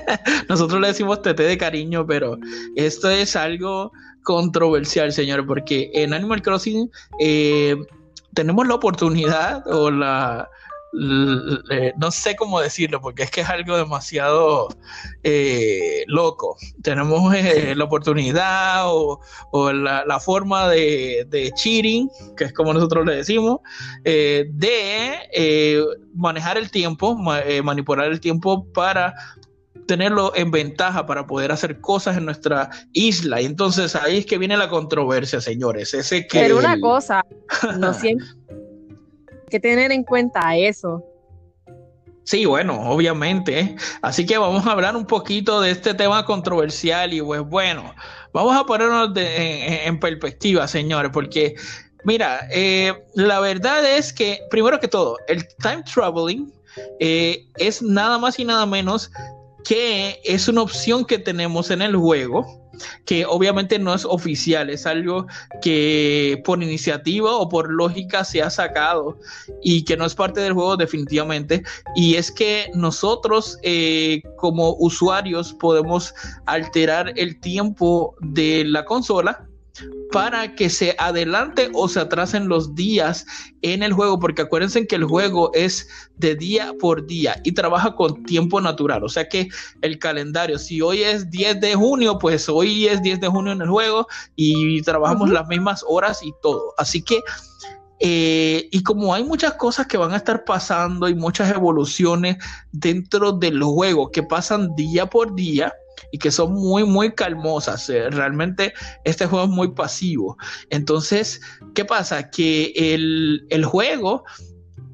[0.48, 2.38] Nosotros le decimos TT de cariño, pero
[2.74, 3.92] esto es algo
[4.24, 7.76] controversial, señor, porque en Animal Crossing eh,
[8.32, 10.48] tenemos la oportunidad o la,
[11.70, 14.68] eh, no sé cómo decirlo, porque es que es algo demasiado
[15.22, 16.56] eh, loco.
[16.82, 19.20] Tenemos la oportunidad o,
[19.72, 23.60] la, forma de, cheating, que es como nosotros le decimos,
[24.02, 25.84] de
[26.14, 29.14] manejar el tiempo, manipular el tiempo para
[29.86, 33.40] tenerlo en ventaja para poder hacer cosas en nuestra isla.
[33.40, 35.94] Y entonces ahí es que viene la controversia, señores.
[35.94, 37.24] Ese que Pero una cosa,
[37.78, 38.26] no siempre
[39.54, 41.04] que tener en cuenta eso.
[42.24, 43.76] Sí, bueno, obviamente.
[44.02, 47.94] Así que vamos a hablar un poquito de este tema controversial y pues bueno,
[48.32, 51.54] vamos a ponernos en, perspectiva, señores, porque
[52.04, 56.52] mira, eh, la verdad es que, primero que todo, el time traveling
[56.98, 59.12] eh, es nada más y nada menos
[59.64, 62.64] que es una opción que tenemos en el juego
[63.04, 65.26] que obviamente no es oficial, es algo
[65.62, 69.18] que por iniciativa o por lógica se ha sacado
[69.62, 71.62] y que no es parte del juego definitivamente.
[71.94, 76.14] Y es que nosotros eh, como usuarios podemos
[76.46, 79.48] alterar el tiempo de la consola
[80.12, 83.26] para que se adelante o se atrasen los días
[83.62, 87.94] en el juego, porque acuérdense que el juego es de día por día y trabaja
[87.96, 89.48] con tiempo natural, o sea que
[89.82, 93.62] el calendario, si hoy es 10 de junio, pues hoy es 10 de junio en
[93.62, 94.06] el juego
[94.36, 97.20] y trabajamos las mismas horas y todo, así que...
[98.00, 102.36] Eh, y como hay muchas cosas que van a estar pasando y muchas evoluciones
[102.72, 105.72] dentro del juego que pasan día por día,
[106.12, 107.88] y que son muy, muy calmosas.
[107.88, 108.72] Eh, realmente
[109.04, 110.36] este juego es muy pasivo.
[110.70, 111.40] Entonces,
[111.74, 112.30] ¿qué pasa?
[112.30, 114.24] Que el, el juego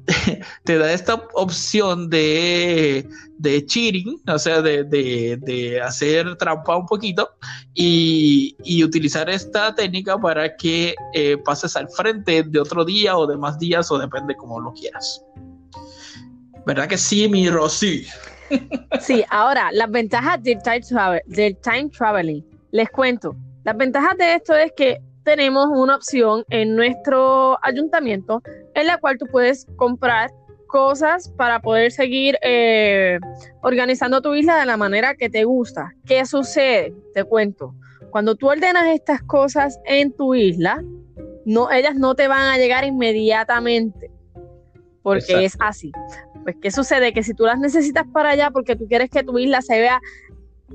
[0.63, 6.85] te da esta opción de, de cheating, o sea, de, de, de hacer trampa un
[6.85, 7.29] poquito
[7.73, 13.27] y, y, utilizar esta técnica para que eh, pases al frente de otro día o
[13.27, 15.23] de más días o depende como lo quieras.
[16.65, 18.05] ¿Verdad que sí, mi Rosy?
[18.99, 22.45] Sí, ahora, las ventajas del time, traveling.
[22.71, 23.35] Les cuento.
[23.63, 28.41] Las ventajas de esto es que tenemos una opción en nuestro ayuntamiento
[28.73, 30.31] en la cual tú puedes comprar
[30.67, 33.19] cosas para poder seguir eh,
[33.61, 35.93] organizando tu isla de la manera que te gusta.
[36.05, 36.93] ¿Qué sucede?
[37.13, 37.75] Te cuento.
[38.09, 40.81] Cuando tú ordenas estas cosas en tu isla,
[41.45, 44.11] no, ellas no te van a llegar inmediatamente,
[45.03, 45.91] porque es así.
[46.43, 47.13] Pues, ¿qué sucede?
[47.13, 50.01] Que si tú las necesitas para allá porque tú quieres que tu isla se vea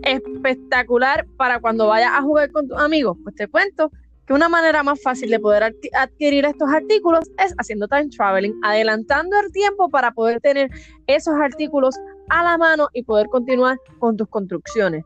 [0.02, 3.90] espectacular para cuando vayas a jugar con tus amigos, pues te cuento
[4.26, 9.38] que una manera más fácil de poder adquirir estos artículos es haciendo time traveling, adelantando
[9.38, 10.68] el tiempo para poder tener
[11.06, 11.96] esos artículos
[12.28, 15.04] a la mano y poder continuar con tus construcciones.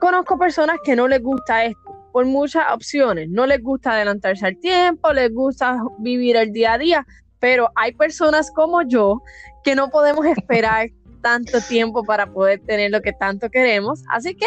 [0.00, 1.80] Conozco personas que no les gusta esto
[2.12, 6.78] por muchas opciones, no les gusta adelantarse al tiempo, les gusta vivir el día a
[6.78, 7.06] día,
[7.44, 9.20] pero hay personas como yo
[9.64, 10.88] que no podemos esperar
[11.22, 14.46] tanto tiempo para poder tener lo que tanto queremos, así que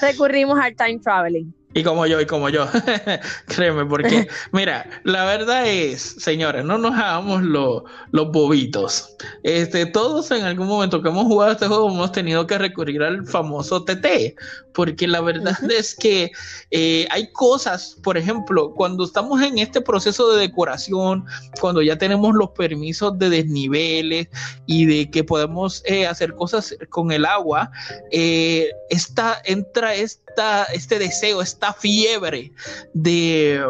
[0.00, 1.54] recurrimos al time traveling.
[1.74, 2.66] Y como yo, y como yo.
[3.46, 9.16] Créeme, porque, mira, la verdad es, señores, no nos hagamos los bobitos.
[9.42, 13.26] Este, todos en algún momento que hemos jugado este juego hemos tenido que recurrir al
[13.26, 14.34] famoso TT,
[14.72, 16.30] porque la verdad es que
[16.70, 21.26] eh, hay cosas, por ejemplo, cuando estamos en este proceso de decoración,
[21.60, 24.28] cuando ya tenemos los permisos de desniveles
[24.66, 27.70] y de que podemos eh, hacer cosas con el agua,
[28.10, 30.27] eh, esta, entra esta,
[30.72, 32.52] este deseo, esta fiebre
[32.94, 33.60] de,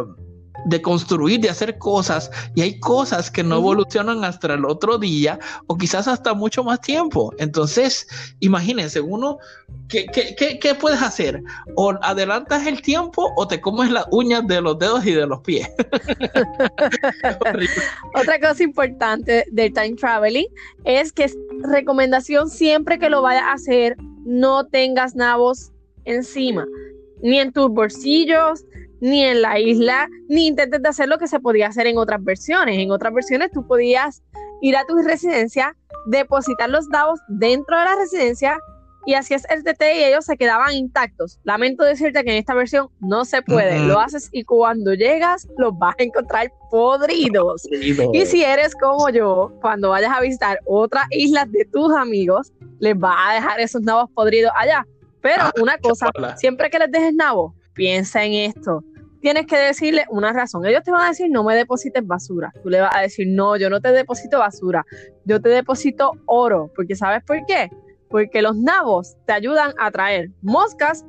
[0.64, 5.38] de construir, de hacer cosas, y hay cosas que no evolucionan hasta el otro día
[5.66, 7.32] o quizás hasta mucho más tiempo.
[7.38, 8.06] Entonces,
[8.40, 9.38] imagínense, uno,
[9.88, 10.06] ¿qué,
[10.60, 11.42] qué, puedes hacer?
[11.74, 15.40] O adelantas el tiempo o te comes las uñas de los dedos y de los
[15.40, 15.68] pies.
[18.14, 20.48] Otra cosa importante del time traveling
[20.84, 25.72] es que es recomendación siempre que lo vayas a hacer, no tengas nabos
[26.08, 26.66] encima
[27.22, 28.64] ni en tus bolsillos,
[29.00, 32.22] ni en la isla, ni intentes de hacer lo que se podía hacer en otras
[32.22, 32.78] versiones.
[32.78, 34.22] En otras versiones tú podías
[34.60, 38.58] ir a tu residencia, depositar los dados dentro de la residencia
[39.06, 41.38] y hacías el TT y ellos se quedaban intactos.
[41.44, 43.78] Lamento decirte que en esta versión no se puede.
[43.78, 47.66] Lo haces y cuando llegas los vas a encontrar podridos.
[48.12, 52.98] Y si eres como yo, cuando vayas a visitar otras islas de tus amigos, les
[52.98, 54.84] vas a dejar esos nabos podridos allá.
[55.20, 58.82] Pero ah, una cosa, siempre que les dejes nabo, piensa en esto.
[59.20, 60.64] Tienes que decirle una razón.
[60.64, 62.52] Ellos te van a decir, no me deposites basura.
[62.62, 64.86] Tú le vas a decir, no, yo no te deposito basura.
[65.24, 66.70] Yo te deposito oro.
[66.76, 67.68] Porque ¿sabes por qué?
[68.08, 71.04] porque los nabos te ayudan a atraer moscas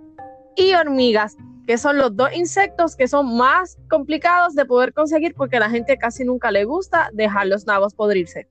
[0.56, 5.58] y hormigas, que son los dos insectos que son más complicados de poder conseguir porque
[5.58, 8.50] a la gente casi nunca le gusta dejar los nabos podrirse.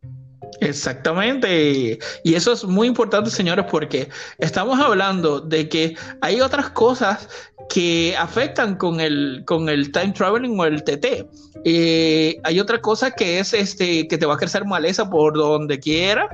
[0.60, 1.98] Exactamente.
[2.24, 4.08] Y eso es muy importante, señores, porque
[4.38, 7.28] estamos hablando de que hay otras cosas
[7.68, 11.26] que afectan con el, con el time traveling o el TT.
[11.64, 15.78] Eh, hay otra cosa que es este que te va a crecer maleza por donde
[15.78, 16.28] quiera.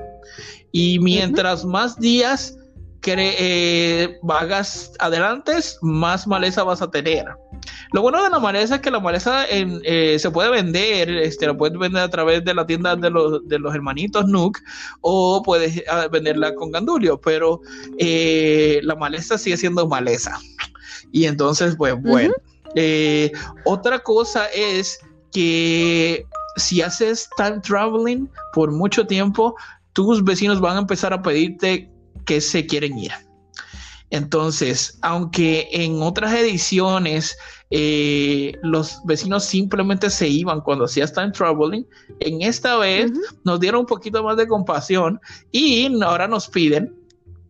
[0.72, 2.57] Y mientras más días
[3.00, 7.27] que eh, vagas adelante, más maleza vas a tener.
[7.92, 11.57] Lo bueno de la maleza es que la maleza eh, se puede vender, este, la
[11.57, 14.59] puedes vender a través de la tienda de los, de los hermanitos Nook
[15.00, 17.61] o puedes ah, venderla con gandulio, pero
[17.98, 20.38] eh, la maleza sigue siendo maleza.
[21.12, 22.35] Y entonces, pues bueno.
[22.77, 23.31] Eh,
[23.64, 24.98] otra cosa es
[25.33, 29.55] que si haces time traveling por mucho tiempo,
[29.92, 31.90] tus vecinos van a empezar a pedirte
[32.24, 33.12] que se quieren ir.
[34.14, 37.37] Entonces, aunque en otras ediciones
[37.70, 41.85] eh, los vecinos simplemente se iban cuando hacía time traveling,
[42.20, 43.11] en esta vez
[43.42, 46.94] nos dieron un poquito más de compasión y ahora nos piden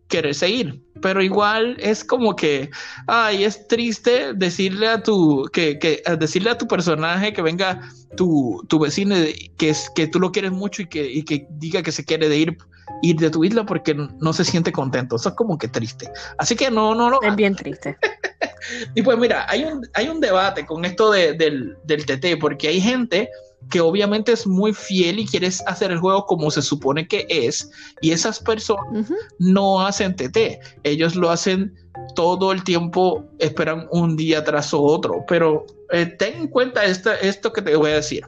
[0.07, 0.81] querer seguir.
[1.01, 2.69] Pero igual es como que,
[3.07, 7.81] ay, es triste decirle a tu, que, que decirle a tu personaje que venga
[8.15, 9.15] tu, tu vecino,
[9.57, 12.29] que, es, que tú lo quieres mucho y que, y que diga que se quiere
[12.29, 12.57] de ir
[13.01, 15.15] ir de tu isla porque no se siente contento.
[15.15, 16.09] Eso es como que triste.
[16.37, 17.19] Así que no, no, no.
[17.21, 17.97] Es bien triste.
[18.95, 22.81] y pues mira, hay un, hay un debate con esto del, del TT porque hay
[22.81, 23.29] gente
[23.69, 27.69] que obviamente es muy fiel y quiere hacer el juego como se supone que es,
[28.01, 31.73] y esas personas no hacen TT, ellos lo hacen
[32.15, 37.61] todo el tiempo, esperan un día tras otro, pero eh, ten en cuenta esto que
[37.61, 38.25] te voy a decir.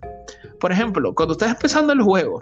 [0.60, 2.42] Por ejemplo, cuando estás empezando el juego,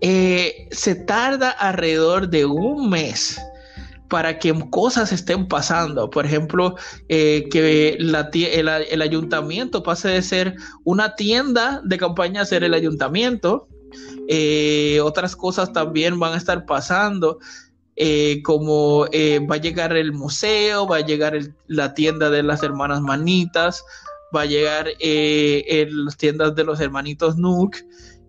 [0.00, 3.40] eh, se tarda alrededor de un mes
[4.08, 6.10] para que cosas estén pasando.
[6.10, 6.76] Por ejemplo,
[7.08, 13.68] eh, que el, ayuntamiento pase de ser una tienda de campaña a ser el ayuntamiento.
[14.28, 17.38] Eh, otras cosas también van a estar pasando.
[18.44, 19.06] como
[19.50, 23.82] va a llegar el museo, va a llegar la tienda de las hermanas manitas,
[24.34, 27.76] va a llegar las tiendas de los hermanitos Nook,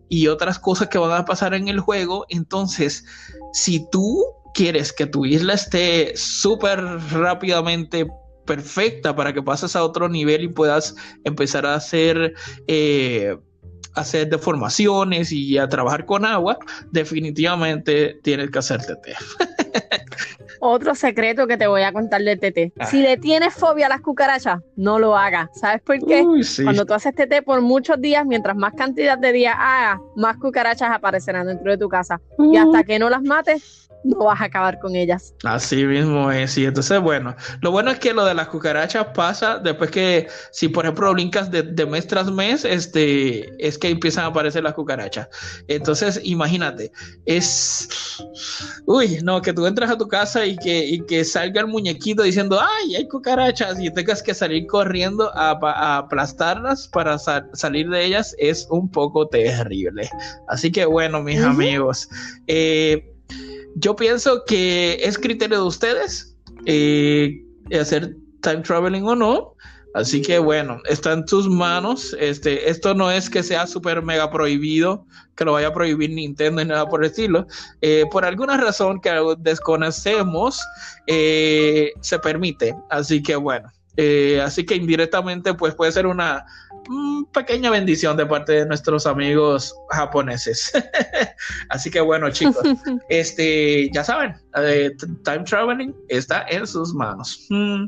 [0.10, 2.26] y otras cosas que van a pasar en el juego.
[2.30, 3.06] Entonces,
[3.54, 4.24] si tú
[4.58, 6.80] quieres que tu isla esté súper
[7.12, 8.08] rápidamente
[8.43, 12.34] perfecta para que pases a otro nivel y puedas empezar a hacer
[12.67, 13.38] eh,
[13.93, 16.58] hacer deformaciones y a trabajar con agua,
[16.91, 19.10] definitivamente tienes que hacer TT.
[20.60, 22.74] Otro secreto que te voy a contar de TT.
[22.80, 22.88] Ah.
[22.88, 25.50] Si le tienes fobia a las cucarachas, no lo hagas.
[25.54, 26.26] ¿Sabes por qué?
[26.63, 30.89] Cuando tú haces TT por muchos días, mientras más cantidad de días hagas, más cucarachas
[30.91, 32.20] aparecerán dentro de tu casa.
[32.39, 35.34] Y hasta que no las mates, no vas a acabar con ellas.
[35.44, 36.58] Así mismo es.
[36.58, 40.70] Y entonces, bueno, lo bueno es que lo de las cucarachas pasa después que, si
[40.70, 44.74] por ejemplo brincas de, de, mes tras mes, este, es que empiezan a aparecer las
[44.74, 45.28] cucarachas.
[45.68, 46.92] Entonces, imagínate,
[47.26, 47.90] es,
[48.86, 52.24] uy, no, que tú entras a tu casa y que, y que salga el muñequito
[52.24, 58.36] diciendo, ay, hay cucarachas, y tengas que salir corriendo a, aplastarlas para salir de ellas,
[58.38, 60.10] es un poco terrible.
[60.48, 62.10] Así que, bueno, mis amigos,
[62.48, 63.17] eh,
[63.76, 67.44] yo pienso que es criterio de ustedes eh,
[67.80, 69.54] hacer time traveling o no.
[69.94, 72.16] Así que bueno, está en tus manos.
[72.20, 76.64] Este, esto no es que sea súper mega prohibido, que lo vaya a prohibir Nintendo
[76.64, 77.48] ni nada por el estilo.
[77.82, 80.62] Eh, por alguna razón que desconocemos,
[81.08, 82.76] eh, se permite.
[82.92, 83.70] Así que bueno,
[84.44, 86.46] así que indirectamente pues puede ser una
[87.34, 90.72] pequeña bendición de parte de nuestros amigos japoneses.
[91.70, 92.64] Así que bueno, chicos,
[93.10, 94.92] este, ya saben, eh,
[95.24, 97.46] time traveling está en sus manos.
[97.50, 97.86] Mm.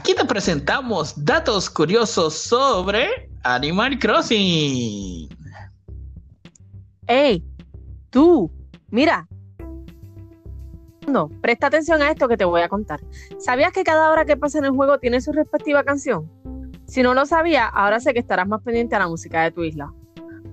[0.00, 5.28] Aquí te presentamos datos curiosos sobre Animal Crossing.
[7.06, 7.44] ¡Ey!
[8.08, 8.50] Tú,
[8.88, 9.28] mira.
[11.06, 12.98] No, presta atención a esto que te voy a contar.
[13.38, 16.30] ¿Sabías que cada hora que pasa en el juego tiene su respectiva canción?
[16.86, 19.64] Si no lo sabía, ahora sé que estarás más pendiente a la música de tu
[19.64, 19.92] isla.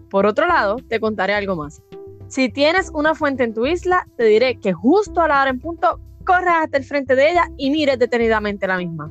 [0.10, 1.82] Por otro lado, te contaré algo más.
[2.28, 5.62] Si tienes una fuente en tu isla, te diré que justo a la hora en
[5.62, 9.10] punto corras hasta el frente de ella y mires detenidamente la misma.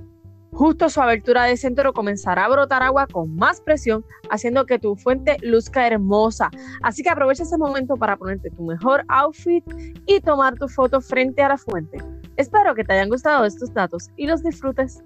[0.57, 4.97] Justo su abertura de centro comenzará a brotar agua con más presión, haciendo que tu
[4.97, 6.51] fuente luzca hermosa.
[6.83, 9.63] Así que aprovecha ese momento para ponerte tu mejor outfit
[10.07, 11.99] y tomar tu foto frente a la fuente.
[12.39, 15.03] Espero que te hayan gustado estos datos y los disfrutes.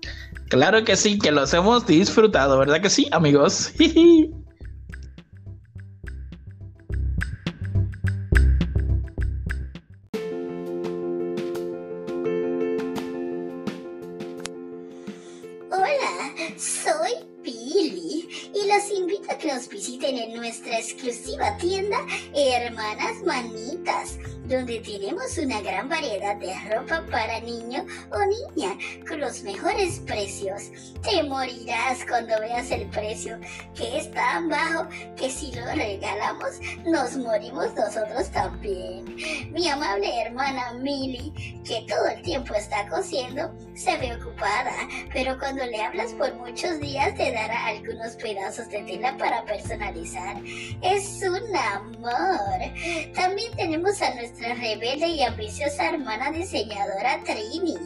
[0.51, 3.73] Claro que sí, que los hemos disfrutado, ¿verdad que sí, amigos?
[19.81, 21.97] visiten en nuestra exclusiva tienda
[22.35, 24.19] Hermanas Manitas
[24.51, 28.19] donde tenemos una gran variedad de ropa para niño o
[28.57, 28.77] niña
[29.09, 30.71] con los mejores precios.
[31.03, 33.39] Te morirás cuando veas el precio,
[33.77, 39.17] que es tan bajo que si lo regalamos nos morimos nosotros también.
[39.53, 44.73] Mi amable hermana Milly, que todo el tiempo está cosiendo, se ve ocupada,
[45.13, 50.37] pero cuando le hablas por muchos días te dará algunos pedazos de tela para personalizar.
[50.83, 53.15] Es un amor.
[53.15, 57.77] También tenemos a nuestra rebelde y ambiciosa hermana diseñadora Trini,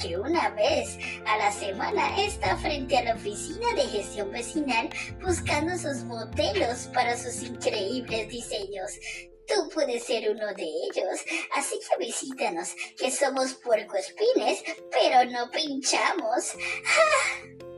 [0.00, 4.88] que una vez a la semana está frente a la oficina de gestión vecinal
[5.22, 8.98] buscando sus modelos para sus increíbles diseños.
[9.46, 11.20] Tú puedes ser uno de ellos,
[11.54, 16.52] así que visítanos, que somos puercoespines, pero no pinchamos.
[16.86, 17.71] ¡Ah!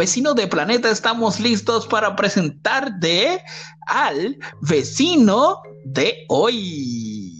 [0.00, 3.44] Vecino de Planeta, estamos listos para presentarte
[3.86, 7.34] al vecino de hoy.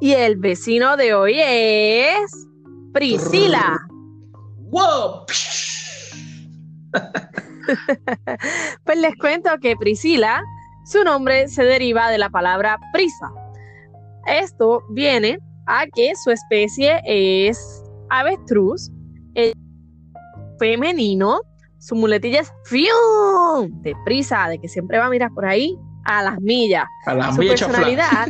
[0.00, 2.46] Y el vecino de hoy es
[2.92, 3.80] Priscila.
[4.70, 5.26] ¡Wow!
[8.84, 10.40] pues les cuento que Priscila,
[10.84, 13.32] su nombre se deriva de la palabra prisa.
[14.28, 18.92] Esto viene a que su especie es avestruz
[20.60, 21.40] femenino,
[21.78, 23.70] su muletilla es ¡fium!
[23.80, 26.84] de prisa, de que siempre va a mirar por ahí a las millas.
[27.06, 28.28] A las su millas personalidad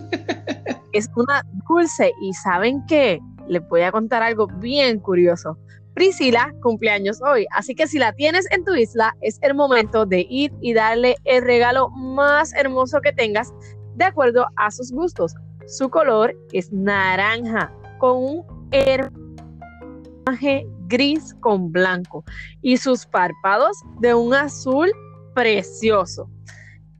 [0.92, 3.20] es una dulce y ¿saben qué?
[3.48, 5.58] Les voy a contar algo bien curioso.
[5.94, 10.24] Priscila cumpleaños hoy, así que si la tienes en tu isla, es el momento de
[10.30, 13.52] ir y darle el regalo más hermoso que tengas
[13.96, 15.34] de acuerdo a sus gustos.
[15.66, 22.24] Su color es naranja con un hermaje gris con blanco
[22.60, 24.90] y sus párpados de un azul
[25.34, 26.28] precioso.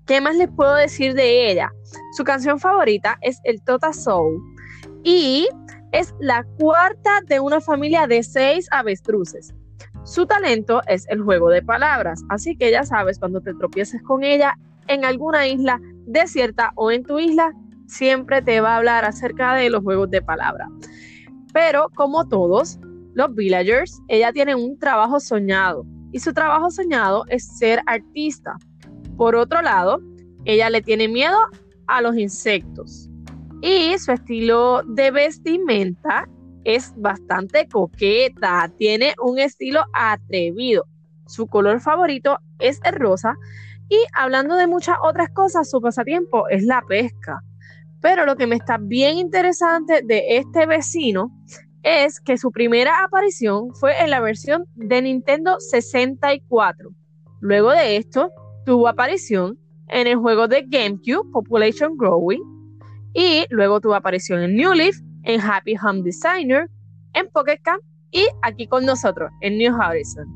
[0.06, 1.70] ¿Qué más les puedo decir de ella?
[2.16, 4.40] Su canción favorita es el Tota Soul
[5.04, 5.46] y
[5.92, 9.52] es la cuarta de una familia de seis avestruces.
[10.04, 14.24] Su talento es el juego de palabras, así que ya sabes, cuando te tropieces con
[14.24, 14.54] ella
[14.88, 17.52] en alguna isla desierta o en tu isla,
[17.86, 20.68] siempre te va a hablar acerca de los juegos de palabras.
[21.52, 22.78] Pero como todos,
[23.14, 28.56] los villagers, ella tiene un trabajo soñado y su trabajo soñado es ser artista.
[29.16, 30.00] Por otro lado,
[30.44, 31.38] ella le tiene miedo
[31.86, 33.10] a los insectos
[33.62, 36.28] y su estilo de vestimenta
[36.64, 40.86] es bastante coqueta, tiene un estilo atrevido.
[41.26, 43.36] Su color favorito es el rosa
[43.88, 47.42] y hablando de muchas otras cosas, su pasatiempo es la pesca.
[48.00, 51.30] Pero lo que me está bien interesante de este vecino
[51.82, 56.90] es que su primera aparición fue en la versión de Nintendo 64.
[57.40, 58.30] Luego de esto,
[58.66, 59.58] tuvo aparición
[59.88, 62.42] en el juego de GameCube Population Growing
[63.14, 66.68] y luego tuvo aparición en New Leaf, en Happy Home Designer,
[67.14, 70.26] en Pocket Camp y aquí con nosotros en New Horizon.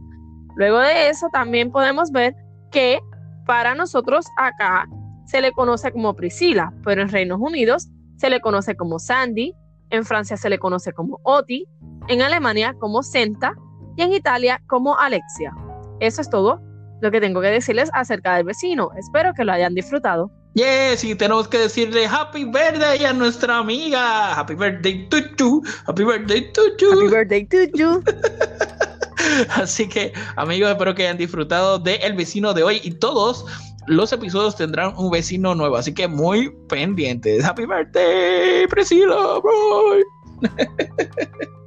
[0.56, 2.34] Luego de eso también podemos ver
[2.70, 3.00] que
[3.46, 4.88] para nosotros acá
[5.26, 9.54] se le conoce como Priscila, pero en Reinos Unidos se le conoce como Sandy,
[9.90, 11.66] en Francia se le conoce como Oti,
[12.08, 13.54] en Alemania como Senta
[13.96, 15.54] y en Italia como Alexia.
[16.00, 16.60] Eso es todo
[17.00, 18.90] lo que tengo que decirles acerca del vecino.
[18.96, 20.30] Espero que lo hayan disfrutado.
[20.54, 24.34] Yes, y tenemos que decirle Happy Birthday a nuestra amiga.
[24.34, 25.62] Happy Birthday to you.
[25.86, 26.90] Happy Birthday to you.
[26.92, 28.04] Happy Birthday to you.
[29.56, 33.46] Así que, amigos, espero que hayan disfrutado de El vecino de hoy y todos
[33.86, 37.44] los episodios tendrán un vecino nuevo, así que muy pendientes.
[37.44, 40.02] Happy birthday, Priscila, boy.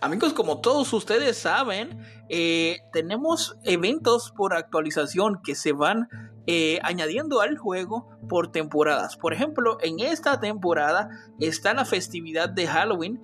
[0.00, 6.08] Amigos, como todos ustedes saben, eh, tenemos eventos por actualización que se van
[6.50, 9.18] eh, añadiendo al juego por temporadas.
[9.18, 13.20] Por ejemplo, en esta temporada está la festividad de Halloween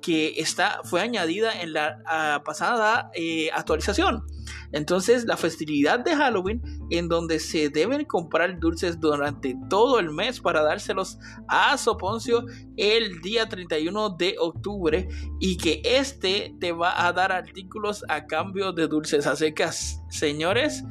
[0.00, 4.22] que está, fue añadida en la pasada eh, actualización.
[4.70, 10.38] Entonces, la festividad de Halloween, en donde se deben comprar dulces durante todo el mes
[10.38, 11.18] para dárselos
[11.48, 12.44] a Soponcio
[12.76, 15.08] el día 31 de octubre,
[15.40, 19.26] y que este te va a dar artículos a cambio de dulces.
[19.26, 19.66] Así que,
[20.10, 20.84] señores,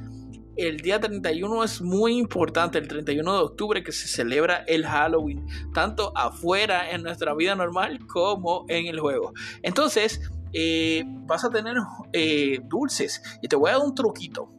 [0.58, 5.46] el día 31 es muy importante, el 31 de octubre que se celebra el Halloween,
[5.74, 9.34] tanto afuera en nuestra vida normal como en el juego.
[9.62, 10.22] Entonces,
[10.54, 11.76] eh, vas a tener
[12.14, 14.52] eh, dulces y te voy a dar un truquito.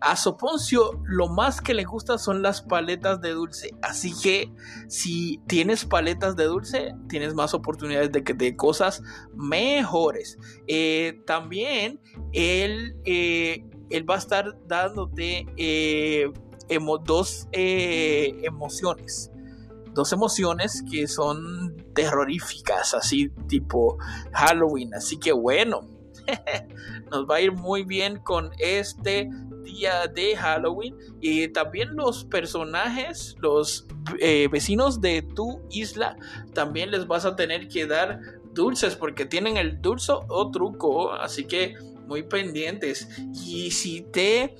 [0.00, 3.74] A Soponcio lo más que le gusta son las paletas de dulce.
[3.82, 4.52] Así que
[4.88, 9.02] si tienes paletas de dulce, tienes más oportunidades de de cosas
[9.34, 10.38] mejores.
[10.66, 12.00] Eh, también
[12.32, 12.94] él
[13.90, 16.30] él va a estar dándote eh,
[17.04, 19.30] dos eh, emociones.
[19.92, 23.96] Dos emociones que son terroríficas, así tipo
[24.32, 24.94] Halloween.
[24.94, 25.88] Así que bueno,
[27.10, 29.30] nos va a ir muy bien con este
[29.62, 30.96] día de Halloween.
[31.20, 33.86] Y también los personajes, los
[34.20, 36.16] eh, vecinos de tu isla,
[36.52, 38.20] también les vas a tener que dar
[38.52, 41.12] dulces porque tienen el dulce o truco.
[41.12, 41.74] Así que
[42.06, 43.08] muy pendientes.
[43.44, 44.56] Y si te,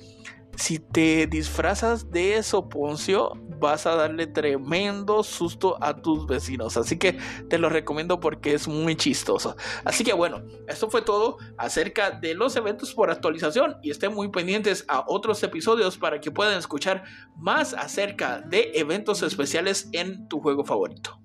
[0.55, 6.77] si te disfrazas de Soponcio, vas a darle tremendo susto a tus vecinos.
[6.77, 7.17] Así que
[7.49, 9.55] te lo recomiendo porque es muy chistoso.
[9.83, 13.77] Así que bueno, esto fue todo acerca de los eventos por actualización.
[13.81, 17.03] Y estén muy pendientes a otros episodios para que puedan escuchar
[17.35, 21.19] más acerca de eventos especiales en tu juego favorito.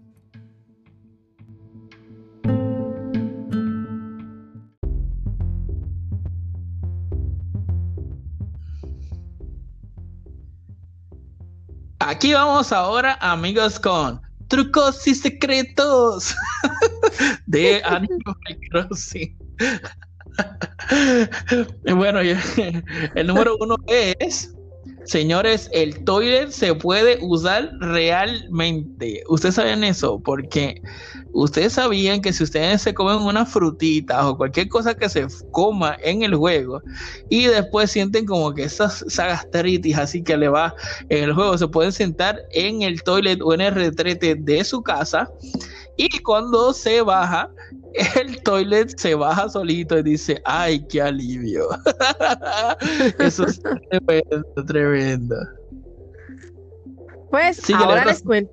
[12.05, 16.35] Aquí vamos ahora, amigos, con trucos y secretos
[17.47, 18.37] de Animal
[18.71, 19.39] Crossing.
[21.95, 24.52] bueno, el número uno es
[25.05, 29.23] Señores, el toilet se puede usar realmente.
[29.29, 30.21] ¿Ustedes saben eso?
[30.21, 30.81] Porque
[31.33, 35.97] ustedes sabían que si ustedes se comen una frutita o cualquier cosa que se coma
[36.03, 36.83] en el juego
[37.31, 40.75] y después sienten como que esa, esa gastritis así que le va
[41.09, 44.83] en el juego, se pueden sentar en el toilet o en el retrete de su
[44.83, 45.29] casa
[45.97, 47.51] y cuando se baja,
[48.21, 51.69] el toilet se baja solito y dice, ay, qué alivio.
[53.19, 55.37] Eso es tremendo, tremendo.
[57.31, 58.53] Pues ahora, les cuento,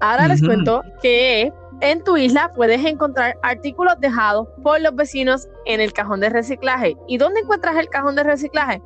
[0.00, 5.80] ahora les cuento que en tu isla puedes encontrar artículos dejados por los vecinos en
[5.80, 6.96] el cajón de reciclaje.
[7.06, 8.82] ¿Y dónde encuentras el cajón de reciclaje?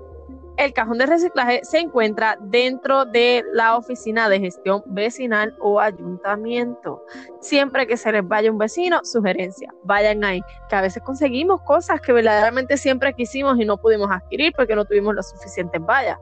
[0.59, 7.03] El cajón de reciclaje se encuentra dentro de la oficina de gestión vecinal o ayuntamiento.
[7.40, 12.00] Siempre que se les vaya un vecino, sugerencia, vayan ahí, que a veces conseguimos cosas
[12.03, 16.18] que verdaderamente siempre quisimos y no pudimos adquirir porque no tuvimos las suficientes vallas.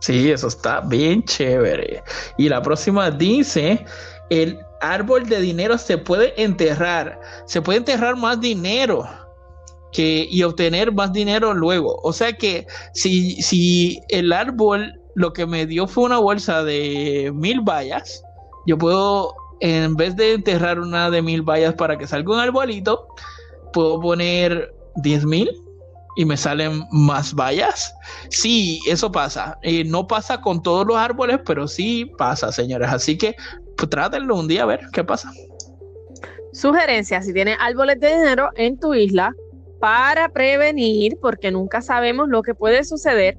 [0.00, 2.02] Sí, eso está bien chévere.
[2.38, 3.84] Y la próxima dice,
[4.30, 9.06] el árbol de dinero se puede enterrar, se puede enterrar más dinero
[9.96, 12.00] y obtener más dinero luego.
[12.02, 17.32] O sea que si, si el árbol lo que me dio fue una bolsa de
[17.34, 18.22] mil vallas,
[18.66, 23.06] yo puedo, en vez de enterrar una de mil vallas para que salga un arbolito,
[23.72, 25.50] puedo poner diez mil
[26.16, 27.92] y me salen más vallas.
[28.30, 29.58] Sí, eso pasa.
[29.62, 32.90] Eh, no pasa con todos los árboles, pero sí pasa, señores.
[32.90, 33.34] Así que
[33.76, 35.32] pues, trátenlo un día a ver qué pasa.
[36.52, 39.32] Sugerencia, si tienes árboles de dinero en tu isla,
[39.80, 43.36] para prevenir, porque nunca sabemos lo que puede suceder,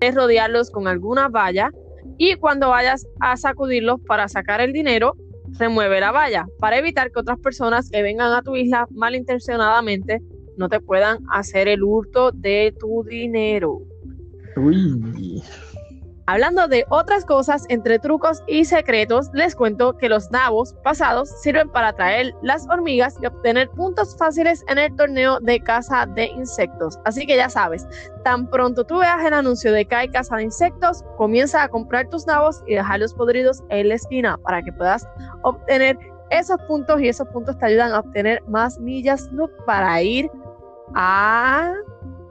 [0.00, 1.72] es rodearlos con alguna valla
[2.16, 5.14] y cuando vayas a sacudirlos para sacar el dinero,
[5.58, 10.20] remueve la valla para evitar que otras personas que vengan a tu isla malintencionadamente
[10.56, 13.82] no te puedan hacer el hurto de tu dinero.
[14.56, 15.42] Uy.
[16.30, 21.70] Hablando de otras cosas, entre trucos y secretos, les cuento que los nabos pasados sirven
[21.70, 26.98] para atraer las hormigas y obtener puntos fáciles en el torneo de caza de insectos.
[27.06, 27.88] Así que ya sabes,
[28.24, 32.10] tan pronto tú veas el anuncio de que hay caza de insectos, comienza a comprar
[32.10, 35.08] tus nabos y dejarlos podridos en la esquina para que puedas
[35.44, 35.96] obtener
[36.28, 39.30] esos puntos y esos puntos te ayudan a obtener más millas
[39.64, 40.30] para ir
[40.94, 41.72] a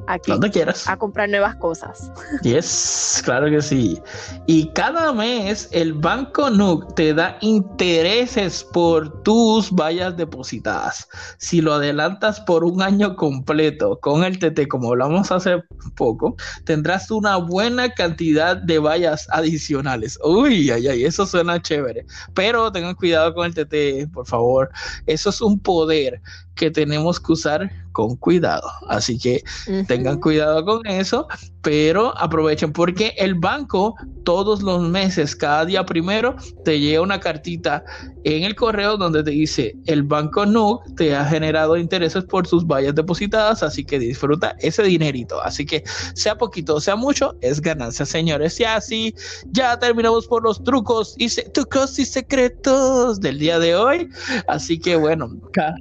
[0.08, 0.88] aquí quieras.
[0.88, 2.12] a comprar nuevas cosas.
[2.42, 4.02] Yes, claro que sí.
[4.46, 11.08] Y cada mes el Banco NUC te da intereses por tus vallas depositadas.
[11.38, 15.62] Si lo adelantas por un año completo con el TT, como hablamos hace
[15.96, 20.18] poco, tendrás una buena cantidad de vallas adicionales.
[20.24, 22.06] Uy, ay, ay, eso suena chévere.
[22.34, 24.70] Pero tengan cuidado con el TT, por favor.
[25.06, 26.22] Eso es un poder
[26.58, 28.70] que tenemos que usar con cuidado.
[28.90, 29.44] Así que
[29.88, 31.28] tengan cuidado con eso,
[31.64, 37.84] pero aprovechen porque el banco todos los meses, cada día primero, te llega una cartita
[38.24, 42.68] en el correo donde te dice el banco NUC te ha generado intereses por sus
[42.68, 45.42] vallas depositadas, así que disfruta ese dinerito.
[45.42, 45.84] Así que
[46.14, 48.60] sea poquito o sea mucho, es ganancia, señores.
[48.60, 49.16] Y así
[49.52, 54.10] ya terminamos por los trucos y trucos y secretos del día de hoy.
[54.48, 55.30] Así que bueno,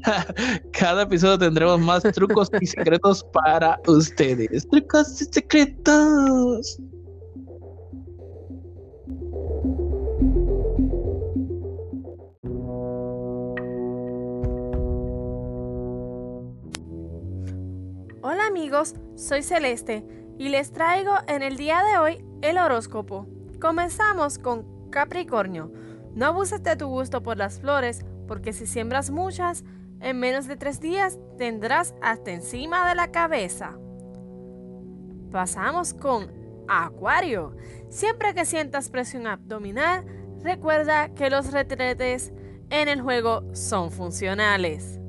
[0.72, 4.68] cada, episodio tendremos más trucos y secretos para ustedes.
[4.68, 6.78] Trucos y secretos.
[18.22, 20.04] Hola amigos, soy Celeste
[20.38, 23.26] y les traigo en el día de hoy el horóscopo.
[23.60, 25.72] Comenzamos con Capricornio.
[26.14, 29.64] No abuses de tu gusto por las flores porque si siembras muchas,
[30.00, 33.78] en menos de tres días tendrás hasta encima de la cabeza.
[35.30, 36.30] Pasamos con
[36.68, 37.56] Acuario.
[37.88, 40.04] Siempre que sientas presión abdominal,
[40.42, 42.32] recuerda que los retretes
[42.70, 45.00] en el juego son funcionales.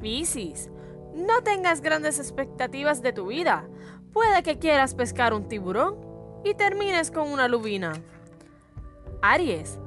[0.00, 0.70] Piscis.
[1.14, 3.68] No tengas grandes expectativas de tu vida.
[4.12, 5.96] Puede que quieras pescar un tiburón
[6.44, 7.92] y termines con una lubina.
[9.22, 9.78] Aries.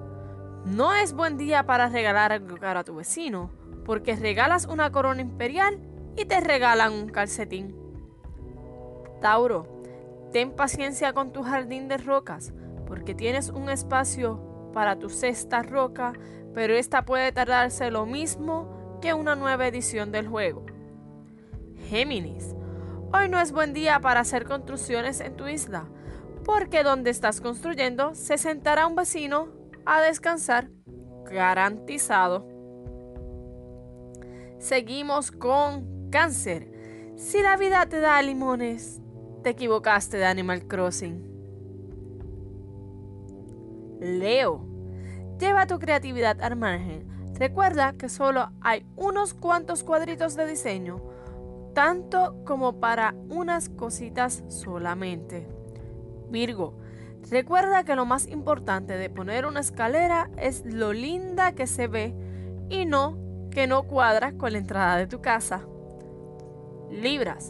[0.68, 3.52] No es buen día para regalar algo caro a tu vecino,
[3.86, 5.80] porque regalas una corona imperial
[6.18, 7.74] y te regalan un calcetín.
[9.22, 9.82] Tauro,
[10.34, 12.52] ten paciencia con tu jardín de rocas,
[12.86, 16.12] porque tienes un espacio para tu cesta roca,
[16.54, 20.66] pero esta puede tardarse lo mismo que una nueva edición del juego.
[21.88, 22.56] Géminis,
[23.14, 25.86] hoy no es buen día para hacer construcciones en tu isla,
[26.44, 29.57] porque donde estás construyendo se sentará un vecino
[29.88, 30.70] a descansar,
[31.32, 32.46] garantizado.
[34.60, 37.14] Seguimos con cáncer.
[37.16, 39.02] Si la vida te da limones,
[39.44, 41.26] te equivocaste de Animal Crossing.
[44.02, 44.66] Leo,
[45.40, 47.08] lleva tu creatividad al margen.
[47.36, 51.02] Recuerda que solo hay unos cuantos cuadritos de diseño,
[51.74, 55.48] tanto como para unas cositas solamente.
[56.30, 56.74] Virgo,
[57.30, 62.16] Recuerda que lo más importante de poner una escalera es lo linda que se ve
[62.70, 63.18] y no
[63.52, 65.66] que no cuadra con la entrada de tu casa.
[66.90, 67.50] Libras.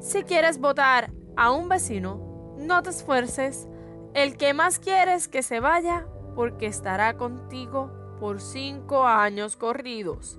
[0.00, 3.66] Si quieres votar a un vecino, no te esfuerces.
[4.14, 10.38] El que más quieres que se vaya porque estará contigo por cinco años corridos.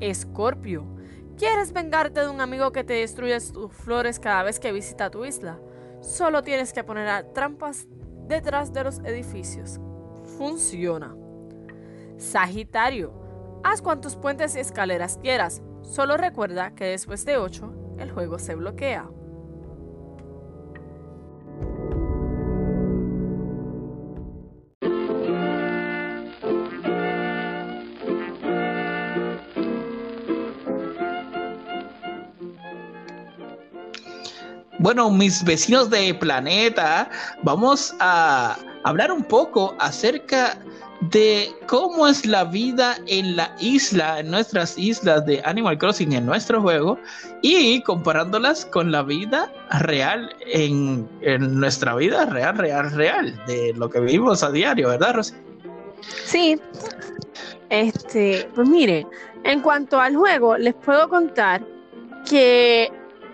[0.00, 0.84] Escorpio.
[1.36, 5.24] ¿Quieres vengarte de un amigo que te destruye tus flores cada vez que visita tu
[5.24, 5.58] isla?
[6.00, 7.86] Solo tienes que poner trampas
[8.30, 9.78] detrás de los edificios.
[10.38, 11.14] Funciona.
[12.16, 13.12] Sagitario,
[13.62, 15.62] haz cuantos puentes y escaleras quieras.
[15.82, 19.10] Solo recuerda que después de 8 el juego se bloquea.
[34.80, 37.10] Bueno, mis vecinos de planeta,
[37.42, 40.58] vamos a hablar un poco acerca
[41.10, 46.24] de cómo es la vida en la isla, en nuestras islas de Animal Crossing, en
[46.24, 46.98] nuestro juego,
[47.42, 51.06] y comparándolas con la vida real, en,
[51.60, 55.34] nuestra vida real, real, real, de lo que vivimos a diario, ¿verdad, Rosy?
[56.24, 56.58] Sí.
[57.68, 59.06] Este, pues mire,
[59.44, 61.62] en cuanto al juego, les puedo contar
[62.26, 62.90] que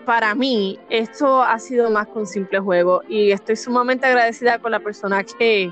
[0.07, 4.71] para mí esto ha sido más que un simple juego y estoy sumamente agradecida con
[4.71, 5.69] la persona que,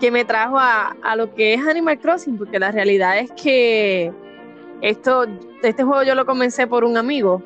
[0.00, 4.10] que me trajo a, lo que es Animal Crossing, porque la realidad es que
[4.80, 5.26] esto,
[5.62, 7.42] este juego yo lo comencé por un amigo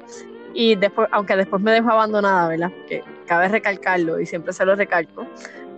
[0.55, 2.71] y después, aunque después me dejó abandonada, ¿verdad?
[2.87, 5.27] Que cabe recalcarlo y siempre se lo recalco,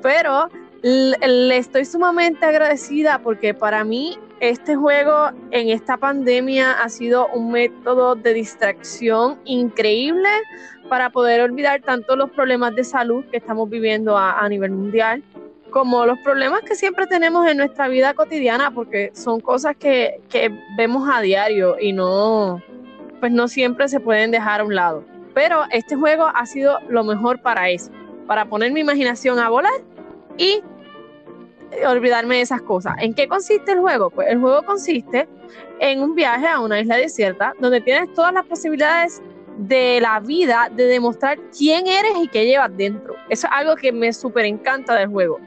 [0.02, 0.50] pero
[0.82, 7.52] le estoy sumamente agradecida porque para mí este juego en esta pandemia ha sido un
[7.52, 10.28] método de distracción increíble
[10.88, 15.22] para poder olvidar tanto los problemas de salud que estamos viviendo a, nivel mundial,
[15.70, 20.50] como los problemas que siempre tenemos en nuestra vida cotidiana, porque son cosas que, que
[20.76, 22.62] vemos a diario y no,
[23.20, 25.04] pues no siempre se pueden dejar a un lado.
[25.34, 27.90] Pero este juego ha sido lo mejor para eso,
[28.26, 29.72] para poner mi imaginación a volar
[30.38, 30.62] y
[31.86, 32.94] olvidarme de esas cosas.
[32.98, 34.10] ¿En qué consiste el juego?
[34.10, 35.28] Pues el juego consiste
[35.80, 39.22] en un viaje a una isla desierta donde tienes todas las posibilidades
[39.58, 43.14] de la vida de demostrar quién eres y qué llevas dentro.
[43.28, 45.38] Eso es algo que me súper encanta del juego.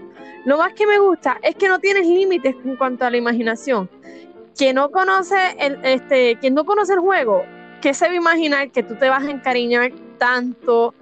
[0.45, 3.89] Lo más que me gusta es que no tienes límites en cuanto a la imaginación.
[4.57, 7.43] Quien no conoce el, este, quien no conoce el juego
[7.81, 10.93] ¿qué se va a imaginar que tú te vas a encariñar tanto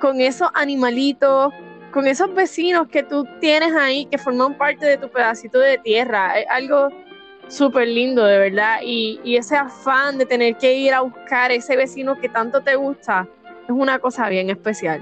[0.00, 1.52] con esos animalitos,
[1.92, 6.38] con esos vecinos que tú tienes ahí, que forman parte de tu pedacito de tierra?
[6.38, 6.88] Es algo
[7.48, 8.80] súper lindo, de verdad.
[8.82, 12.74] Y, y, ese afán de tener que ir a buscar ese vecino que tanto te
[12.74, 13.28] gusta
[13.64, 15.00] es una cosa bien especial.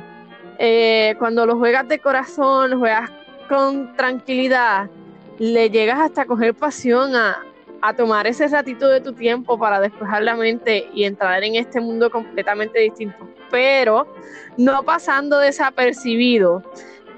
[0.59, 3.11] Eh, cuando lo juegas de corazón, juegas
[3.49, 4.91] con tranquilidad,
[5.39, 7.43] le llegas hasta coger pasión a,
[7.83, 11.81] a tomar ese ratito de tu tiempo para despejar la mente y entrar en este
[11.81, 14.07] mundo completamente distinto, pero
[14.57, 16.63] no pasando desapercibido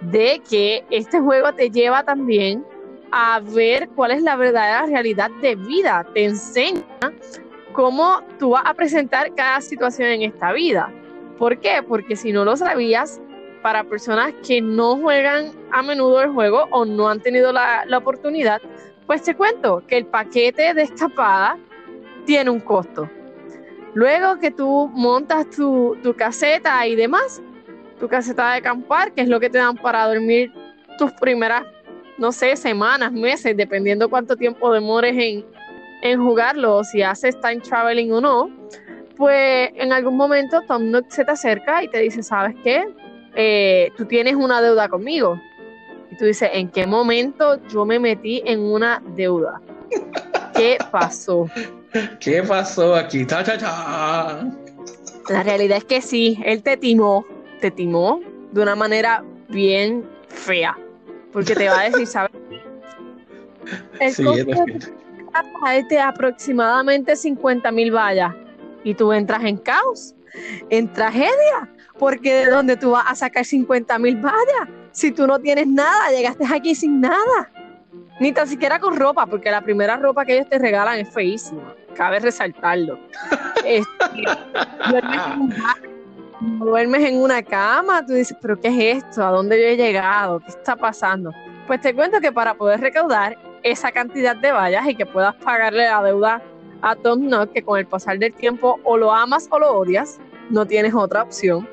[0.02, 2.64] de que este juego te lleva también
[3.10, 6.82] a ver cuál es la verdadera realidad de vida, te enseña
[7.72, 10.92] cómo tú vas a presentar cada situación en esta vida.
[11.38, 11.82] ¿Por qué?
[11.86, 13.20] Porque si no lo sabías,
[13.62, 17.98] para personas que no juegan a menudo el juego o no han tenido la, la
[17.98, 18.60] oportunidad,
[19.06, 21.58] pues te cuento que el paquete de escapada
[22.24, 23.08] tiene un costo.
[23.94, 27.42] Luego que tú montas tu, tu caseta y demás,
[28.00, 30.52] tu caseta de acampar, que es lo que te dan para dormir
[30.98, 31.64] tus primeras,
[32.18, 35.44] no sé, semanas, meses, dependiendo cuánto tiempo demores en,
[36.02, 38.50] en jugarlo o si haces time traveling o no,
[39.16, 42.84] pues en algún momento Tom Nook se te acerca y te dice, ¿sabes qué?
[43.34, 45.40] Eh, tú tienes una deuda conmigo.
[46.12, 49.62] Y tú dices, ¿en qué momento yo me metí en una deuda?
[50.54, 51.48] ¿Qué pasó?
[52.20, 53.24] ¿Qué pasó aquí?
[53.24, 54.46] Ta, ta, ta.
[55.30, 57.24] La realidad es que sí, él te timó,
[57.62, 60.76] te timó de una manera bien fea.
[61.32, 62.32] Porque te va a decir, ¿sabes?
[63.98, 64.44] El Sí, costo
[65.72, 68.34] es de aproximadamente 50 mil vallas.
[68.84, 70.14] Y tú entras en caos,
[70.68, 75.38] en tragedia, porque de dónde tú vas a sacar 50 mil vallas si tú no
[75.38, 77.50] tienes nada, llegaste aquí sin nada.
[78.20, 81.74] Ni tan siquiera con ropa, porque la primera ropa que ellos te regalan es feísima.
[81.94, 82.98] Cabe resaltarlo.
[83.64, 84.04] Este,
[84.90, 85.76] duermes, en un bar,
[86.58, 89.24] duermes en una cama, tú dices, pero ¿qué es esto?
[89.24, 90.40] ¿A dónde yo he llegado?
[90.40, 91.30] ¿Qué está pasando?
[91.68, 95.86] Pues te cuento que para poder recaudar esa cantidad de vallas y que puedas pagarle
[95.86, 96.42] la deuda
[96.80, 100.18] a Tom Nook, que con el pasar del tiempo o lo amas o lo odias,
[100.50, 101.68] no tienes otra opción,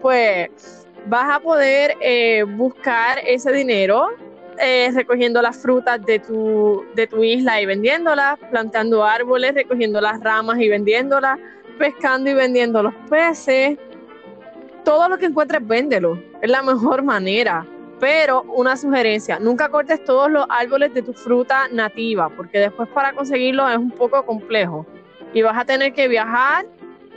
[0.00, 4.10] pues vas a poder eh, buscar ese dinero
[4.58, 10.20] eh, recogiendo las frutas de tu, de tu isla y vendiéndolas, plantando árboles, recogiendo las
[10.20, 11.38] ramas y vendiéndolas,
[11.78, 13.76] pescando y vendiendo los peces.
[14.84, 16.22] Todo lo que encuentres, véndelo.
[16.40, 17.66] Es la mejor manera.
[17.98, 23.12] Pero una sugerencia, nunca cortes todos los árboles de tu fruta nativa, porque después para
[23.12, 24.86] conseguirlo es un poco complejo.
[25.32, 26.66] Y vas a tener que viajar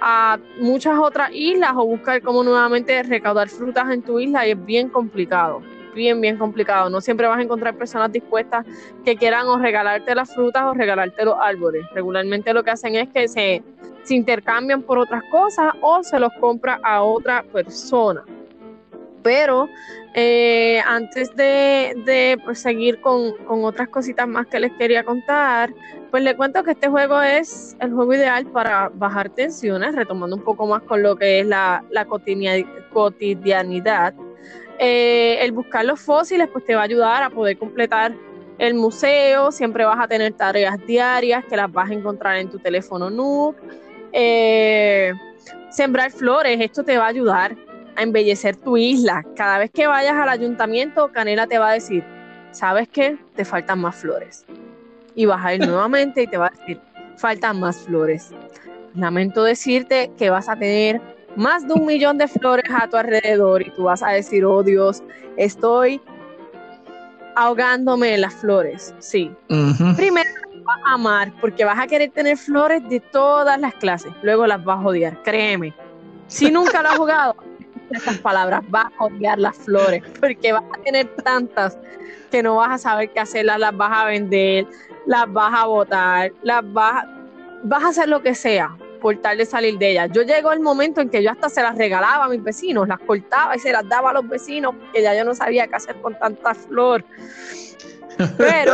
[0.02, 4.66] a muchas otras islas o buscar cómo nuevamente recaudar frutas en tu isla y es
[4.66, 5.62] bien complicado,
[5.96, 6.90] bien, bien complicado.
[6.90, 8.66] No siempre vas a encontrar personas dispuestas
[9.04, 11.86] que quieran o regalarte las frutas o regalarte los árboles.
[11.94, 13.64] Regularmente lo que hacen es que se,
[14.04, 18.24] se intercambian por otras cosas o se los compra a otra persona.
[19.24, 19.68] Pero
[20.14, 25.74] eh, antes de, de pues, seguir con, con, otras cositas más que les quería contar,
[26.10, 30.44] pues les cuento que este juego es el juego ideal para bajar tensiones, retomando un
[30.44, 34.14] poco más con lo que es la, la cotidianidad.
[34.80, 38.14] Eh, el buscar los fósiles pues te va a ayudar a poder completar
[38.58, 42.60] el museo, siempre vas a tener tareas diarias que las vas a encontrar en tu
[42.60, 43.56] teléfono Nook.
[44.12, 45.14] Eh,
[45.70, 47.56] sembrar flores, esto te va a ayudar
[47.98, 49.26] a embellecer tu isla.
[49.36, 52.04] Cada vez que vayas al ayuntamiento, Canela te va a decir,
[52.52, 53.18] ¿sabes qué?
[53.36, 54.46] Te faltan más flores.
[55.16, 56.80] Y vas a ir nuevamente y te va a decir,
[57.18, 58.32] faltan más flores.
[58.94, 61.02] Lamento decirte que vas a tener
[61.36, 64.64] más de un millón de flores a tu alrededor y tú vas a decir, oh
[64.64, 65.04] Dios,
[65.36, 66.02] estoy
[67.36, 68.94] ahogándome en las flores.
[69.00, 69.32] Sí.
[69.50, 69.96] Uh -huh.
[69.96, 74.12] Primero las vas a amar porque vas a querer tener flores de todas las clases.
[74.22, 75.74] Luego las vas a odiar, créeme.
[76.28, 77.36] Si nunca lo has jugado,
[77.92, 81.78] esas palabras, vas a odiar las flores, porque vas a tener tantas
[82.32, 84.68] que no vas a saber qué hacerlas, las vas a vender,
[85.06, 87.06] las vas a botar, las vas,
[87.64, 90.10] vas a hacer lo que sea por tal de salir de ellas.
[90.12, 93.00] Yo llegó el momento en que yo hasta se las regalaba a mis vecinos, las
[93.00, 95.96] cortaba y se las daba a los vecinos, porque ya yo no sabía qué hacer
[96.02, 97.06] con tanta flor.
[98.38, 98.74] Pero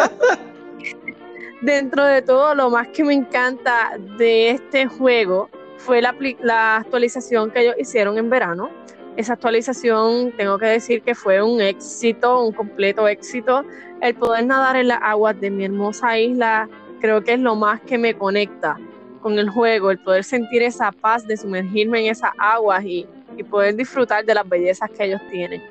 [1.62, 7.52] dentro de todo, lo más que me encanta de este juego fue la, la actualización
[7.52, 8.70] que ellos hicieron en verano,
[9.16, 13.64] esa actualización tengo que decir que fue un éxito, un completo éxito.
[14.02, 16.68] El poder nadar en las aguas de mi hermosa isla
[17.00, 18.78] creo que es lo más que me conecta
[19.22, 23.06] con el juego, el poder sentir esa paz de sumergirme en esas aguas y,
[23.38, 25.62] y poder disfrutar de las bellezas que ellos tienen.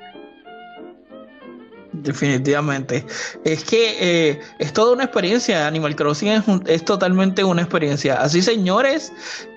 [1.93, 3.05] Definitivamente.
[3.43, 5.67] Es que eh, es toda una experiencia.
[5.67, 8.15] Animal Crossing es, un, es, totalmente una experiencia.
[8.15, 9.13] Así, señores,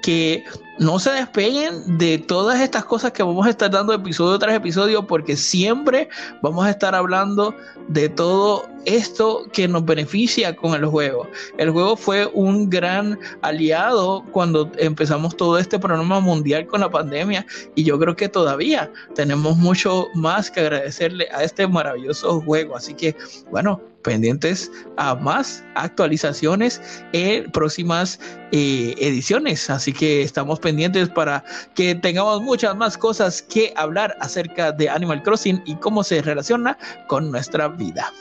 [0.07, 0.45] que
[0.79, 5.05] no se despeguen de todas estas cosas que vamos a estar dando episodio tras episodio
[5.05, 6.09] porque siempre
[6.43, 7.53] vamos a estar hablando
[7.89, 11.27] de todo esto que nos beneficia con el juego.
[11.59, 17.45] El juego fue un gran aliado cuando empezamos todo este programa mundial con la pandemia
[17.75, 22.77] y yo creo que todavía tenemos mucho más que agradecerle a este maravilloso juego.
[22.77, 23.17] Así que
[23.51, 26.81] bueno, pendientes a más actualizaciones
[27.13, 28.21] en próximas
[28.53, 29.69] eh, ediciones.
[29.69, 31.43] Así que estamos pendientes para
[31.75, 36.79] que tengamos muchas más cosas que hablar acerca de Animal Crossing y cómo se relaciona
[37.09, 38.13] con nuestra vida.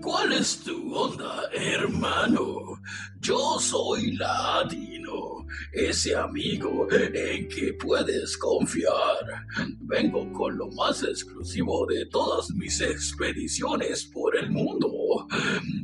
[0.00, 2.80] ¿Cuál es tu onda, hermano?
[3.20, 5.07] Yo soy Latino,
[5.72, 9.46] ese amigo en que puedes confiar.
[9.80, 15.26] Vengo con lo más exclusivo de todas mis expediciones por el mundo.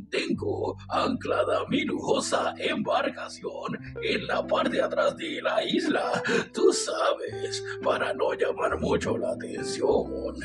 [0.09, 6.23] Tengo anclada mi lujosa embarcación en la parte de atrás de la isla.
[6.53, 10.35] Tú sabes, para no llamar mucho la atención.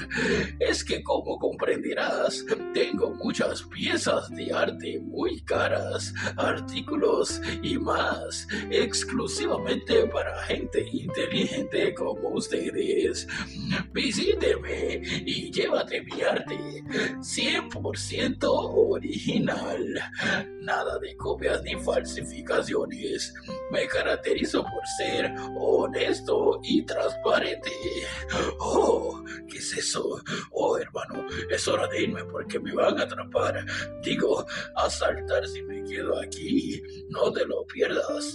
[0.58, 2.44] Es que como comprenderás,
[2.74, 8.46] tengo muchas piezas de arte muy caras, artículos y más,
[9.10, 13.26] exclusivamente para gente inteligente como ustedes.
[13.92, 16.56] Visíteme y llévate mi arte
[17.18, 20.00] 100% original.
[20.60, 23.34] Nada de copias ni falsificaciones.
[23.72, 27.70] Me caracterizo por ser honesto y transparente.
[28.60, 30.22] Oh, ¿qué es eso?
[30.52, 33.66] Oh, hermano, es hora de irme porque me van a atrapar.
[34.02, 34.46] Digo,
[34.76, 36.80] asaltar si me quedo aquí.
[37.08, 38.34] No te lo pierdas,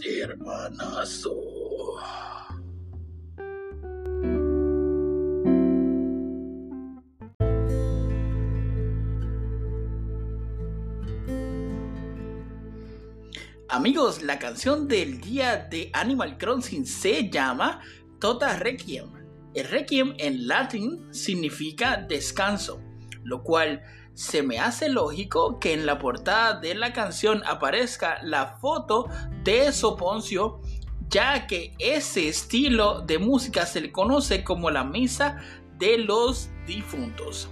[13.70, 17.82] Amigos, la canción del día de Animal Crossing se llama
[18.20, 19.11] Tota Requiem.
[19.53, 22.82] El Requiem en latín significa descanso,
[23.24, 23.84] lo cual
[24.16, 29.09] se me hace lógico que en la portada de la canción aparezca la foto
[29.43, 30.61] de Soponcio,
[31.09, 35.41] ya que ese estilo de música se le conoce como la misa
[35.78, 37.49] de los difuntos.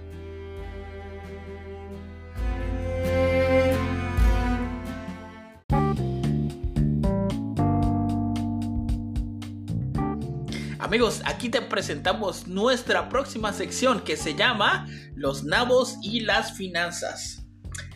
[10.94, 14.86] Amigos, aquí te presentamos nuestra próxima sección que se llama
[15.16, 17.43] Los nabos y las finanzas.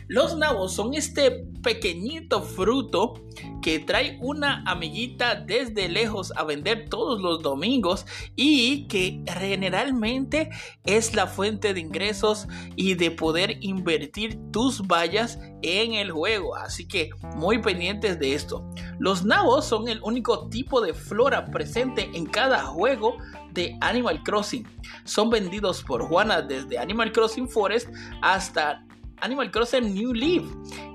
[0.09, 3.13] Los nabos son este pequeñito fruto
[3.61, 10.49] que trae una amiguita desde lejos a vender todos los domingos y que generalmente
[10.83, 16.55] es la fuente de ingresos y de poder invertir tus vallas en el juego.
[16.55, 18.67] Así que muy pendientes de esto.
[18.97, 23.15] Los nabos son el único tipo de flora presente en cada juego
[23.51, 24.67] de Animal Crossing.
[25.03, 27.89] Son vendidos por Juana desde Animal Crossing Forest
[28.23, 28.83] hasta
[29.21, 30.43] Animal Crossing New Leaf.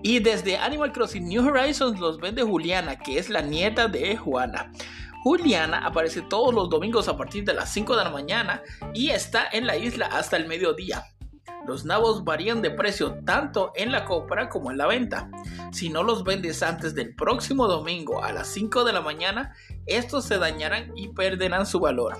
[0.03, 4.71] Y desde Animal Crossing New Horizons los vende Juliana, que es la nieta de Juana.
[5.23, 8.63] Juliana aparece todos los domingos a partir de las 5 de la mañana
[8.93, 11.05] y está en la isla hasta el mediodía.
[11.67, 15.31] Los nabos varían de precio tanto en la compra como en la venta.
[15.73, 19.55] Si no los vendes antes del próximo domingo a las 5 de la mañana,
[19.87, 22.19] estos se dañarán y perderán su valor.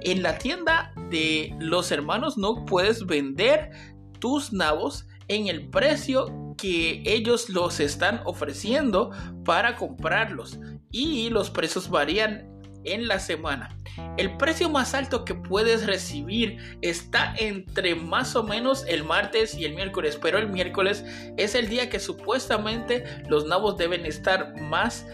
[0.00, 3.70] En la tienda de los hermanos no puedes vender
[4.18, 9.10] tus nabos en el precio que ellos los están ofreciendo
[9.44, 10.58] para comprarlos
[10.90, 12.48] y los precios varían
[12.84, 13.76] en la semana.
[14.16, 19.64] El precio más alto que puedes recibir está entre más o menos el martes y
[19.64, 21.04] el miércoles, pero el miércoles
[21.36, 25.06] es el día que supuestamente los nabos deben estar más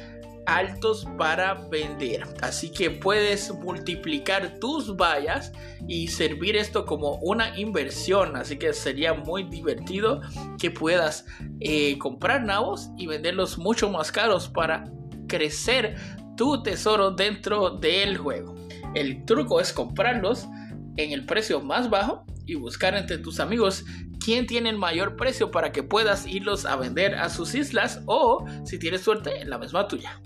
[0.46, 2.24] altos para vender.
[2.40, 5.52] Así que puedes multiplicar tus vallas
[5.88, 8.36] y servir esto como una inversión.
[8.36, 10.20] Así que sería muy divertido
[10.58, 11.26] que puedas
[11.60, 14.84] eh, comprar nabos y venderlos mucho más caros para
[15.28, 15.96] crecer
[16.36, 18.54] tu tesoro dentro del juego.
[18.94, 20.46] El truco es comprarlos
[20.96, 23.84] en el precio más bajo y buscar entre tus amigos
[24.24, 28.44] quién tiene el mayor precio para que puedas irlos a vender a sus islas o
[28.64, 30.20] si tienes suerte en la misma tuya.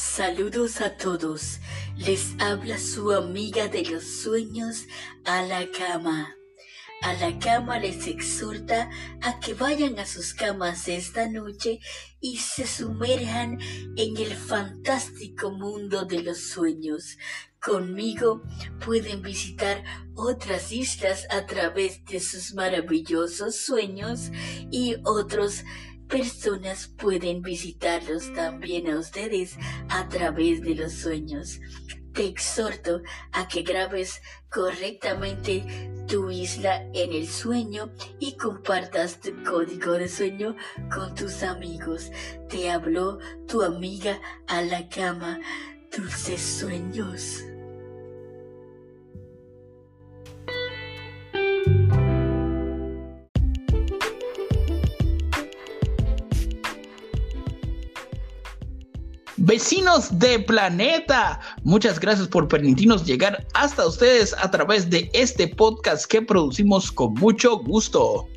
[0.00, 1.58] Saludos a todos.
[1.96, 4.86] Les habla su amiga de los sueños
[5.24, 6.36] a la cama.
[7.02, 8.90] a la cama les exhorta
[9.22, 11.80] a que vayan a sus camas esta noche
[12.20, 13.58] y se sumerjan
[13.96, 17.18] en el fantástico mundo de los sueños.
[17.60, 18.42] Conmigo
[18.84, 19.82] pueden visitar
[20.14, 24.30] otras islas a través de sus maravillosos sueños
[24.70, 25.64] y otros
[26.08, 29.56] personas pueden visitarlos también a ustedes
[29.88, 31.60] a través de los sueños.
[32.12, 33.02] Te exhorto
[33.32, 35.64] a que grabes correctamente
[36.08, 40.56] tu isla en el sueño y compartas tu código de sueño
[40.92, 42.10] con tus amigos.
[42.48, 45.38] Te habló tu amiga a la cama.
[45.94, 47.44] Dulces sueños.
[59.48, 66.04] Vecinos de planeta, muchas gracias por permitirnos llegar hasta ustedes a través de este podcast
[66.04, 68.28] que producimos con mucho gusto.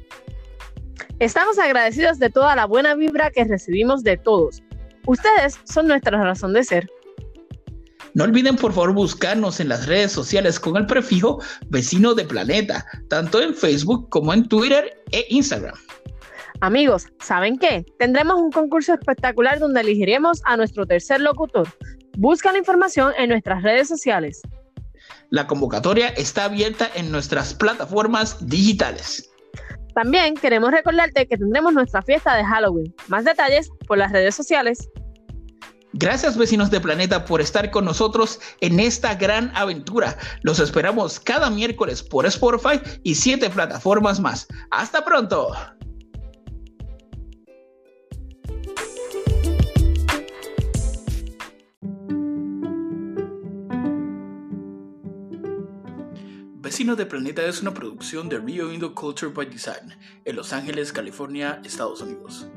[1.19, 4.63] Estamos agradecidos de toda la buena vibra que recibimos de todos.
[5.05, 6.89] Ustedes son nuestra razón de ser.
[8.13, 12.85] No olviden por favor buscarnos en las redes sociales con el prefijo vecino de planeta,
[13.09, 15.75] tanto en Facebook como en Twitter e Instagram.
[16.61, 17.83] Amigos, ¿saben qué?
[17.97, 21.67] Tendremos un concurso espectacular donde elegiremos a nuestro tercer locutor.
[22.19, 24.41] Busca la información en nuestras redes sociales.
[25.31, 29.27] La convocatoria está abierta en nuestras plataformas digitales.
[29.95, 32.93] También queremos recordarte que tendremos nuestra fiesta de Halloween.
[33.07, 34.87] Más detalles por las redes sociales.
[35.93, 40.15] Gracias vecinos de Planeta por estar con nosotros en esta gran aventura.
[40.43, 44.47] Los esperamos cada miércoles por Spotify y siete plataformas más.
[44.69, 45.51] Hasta pronto.
[56.71, 59.93] Vecino de Planeta es una producción de Rio Indo Culture by Design
[60.23, 62.47] en Los Ángeles, California, Estados Unidos.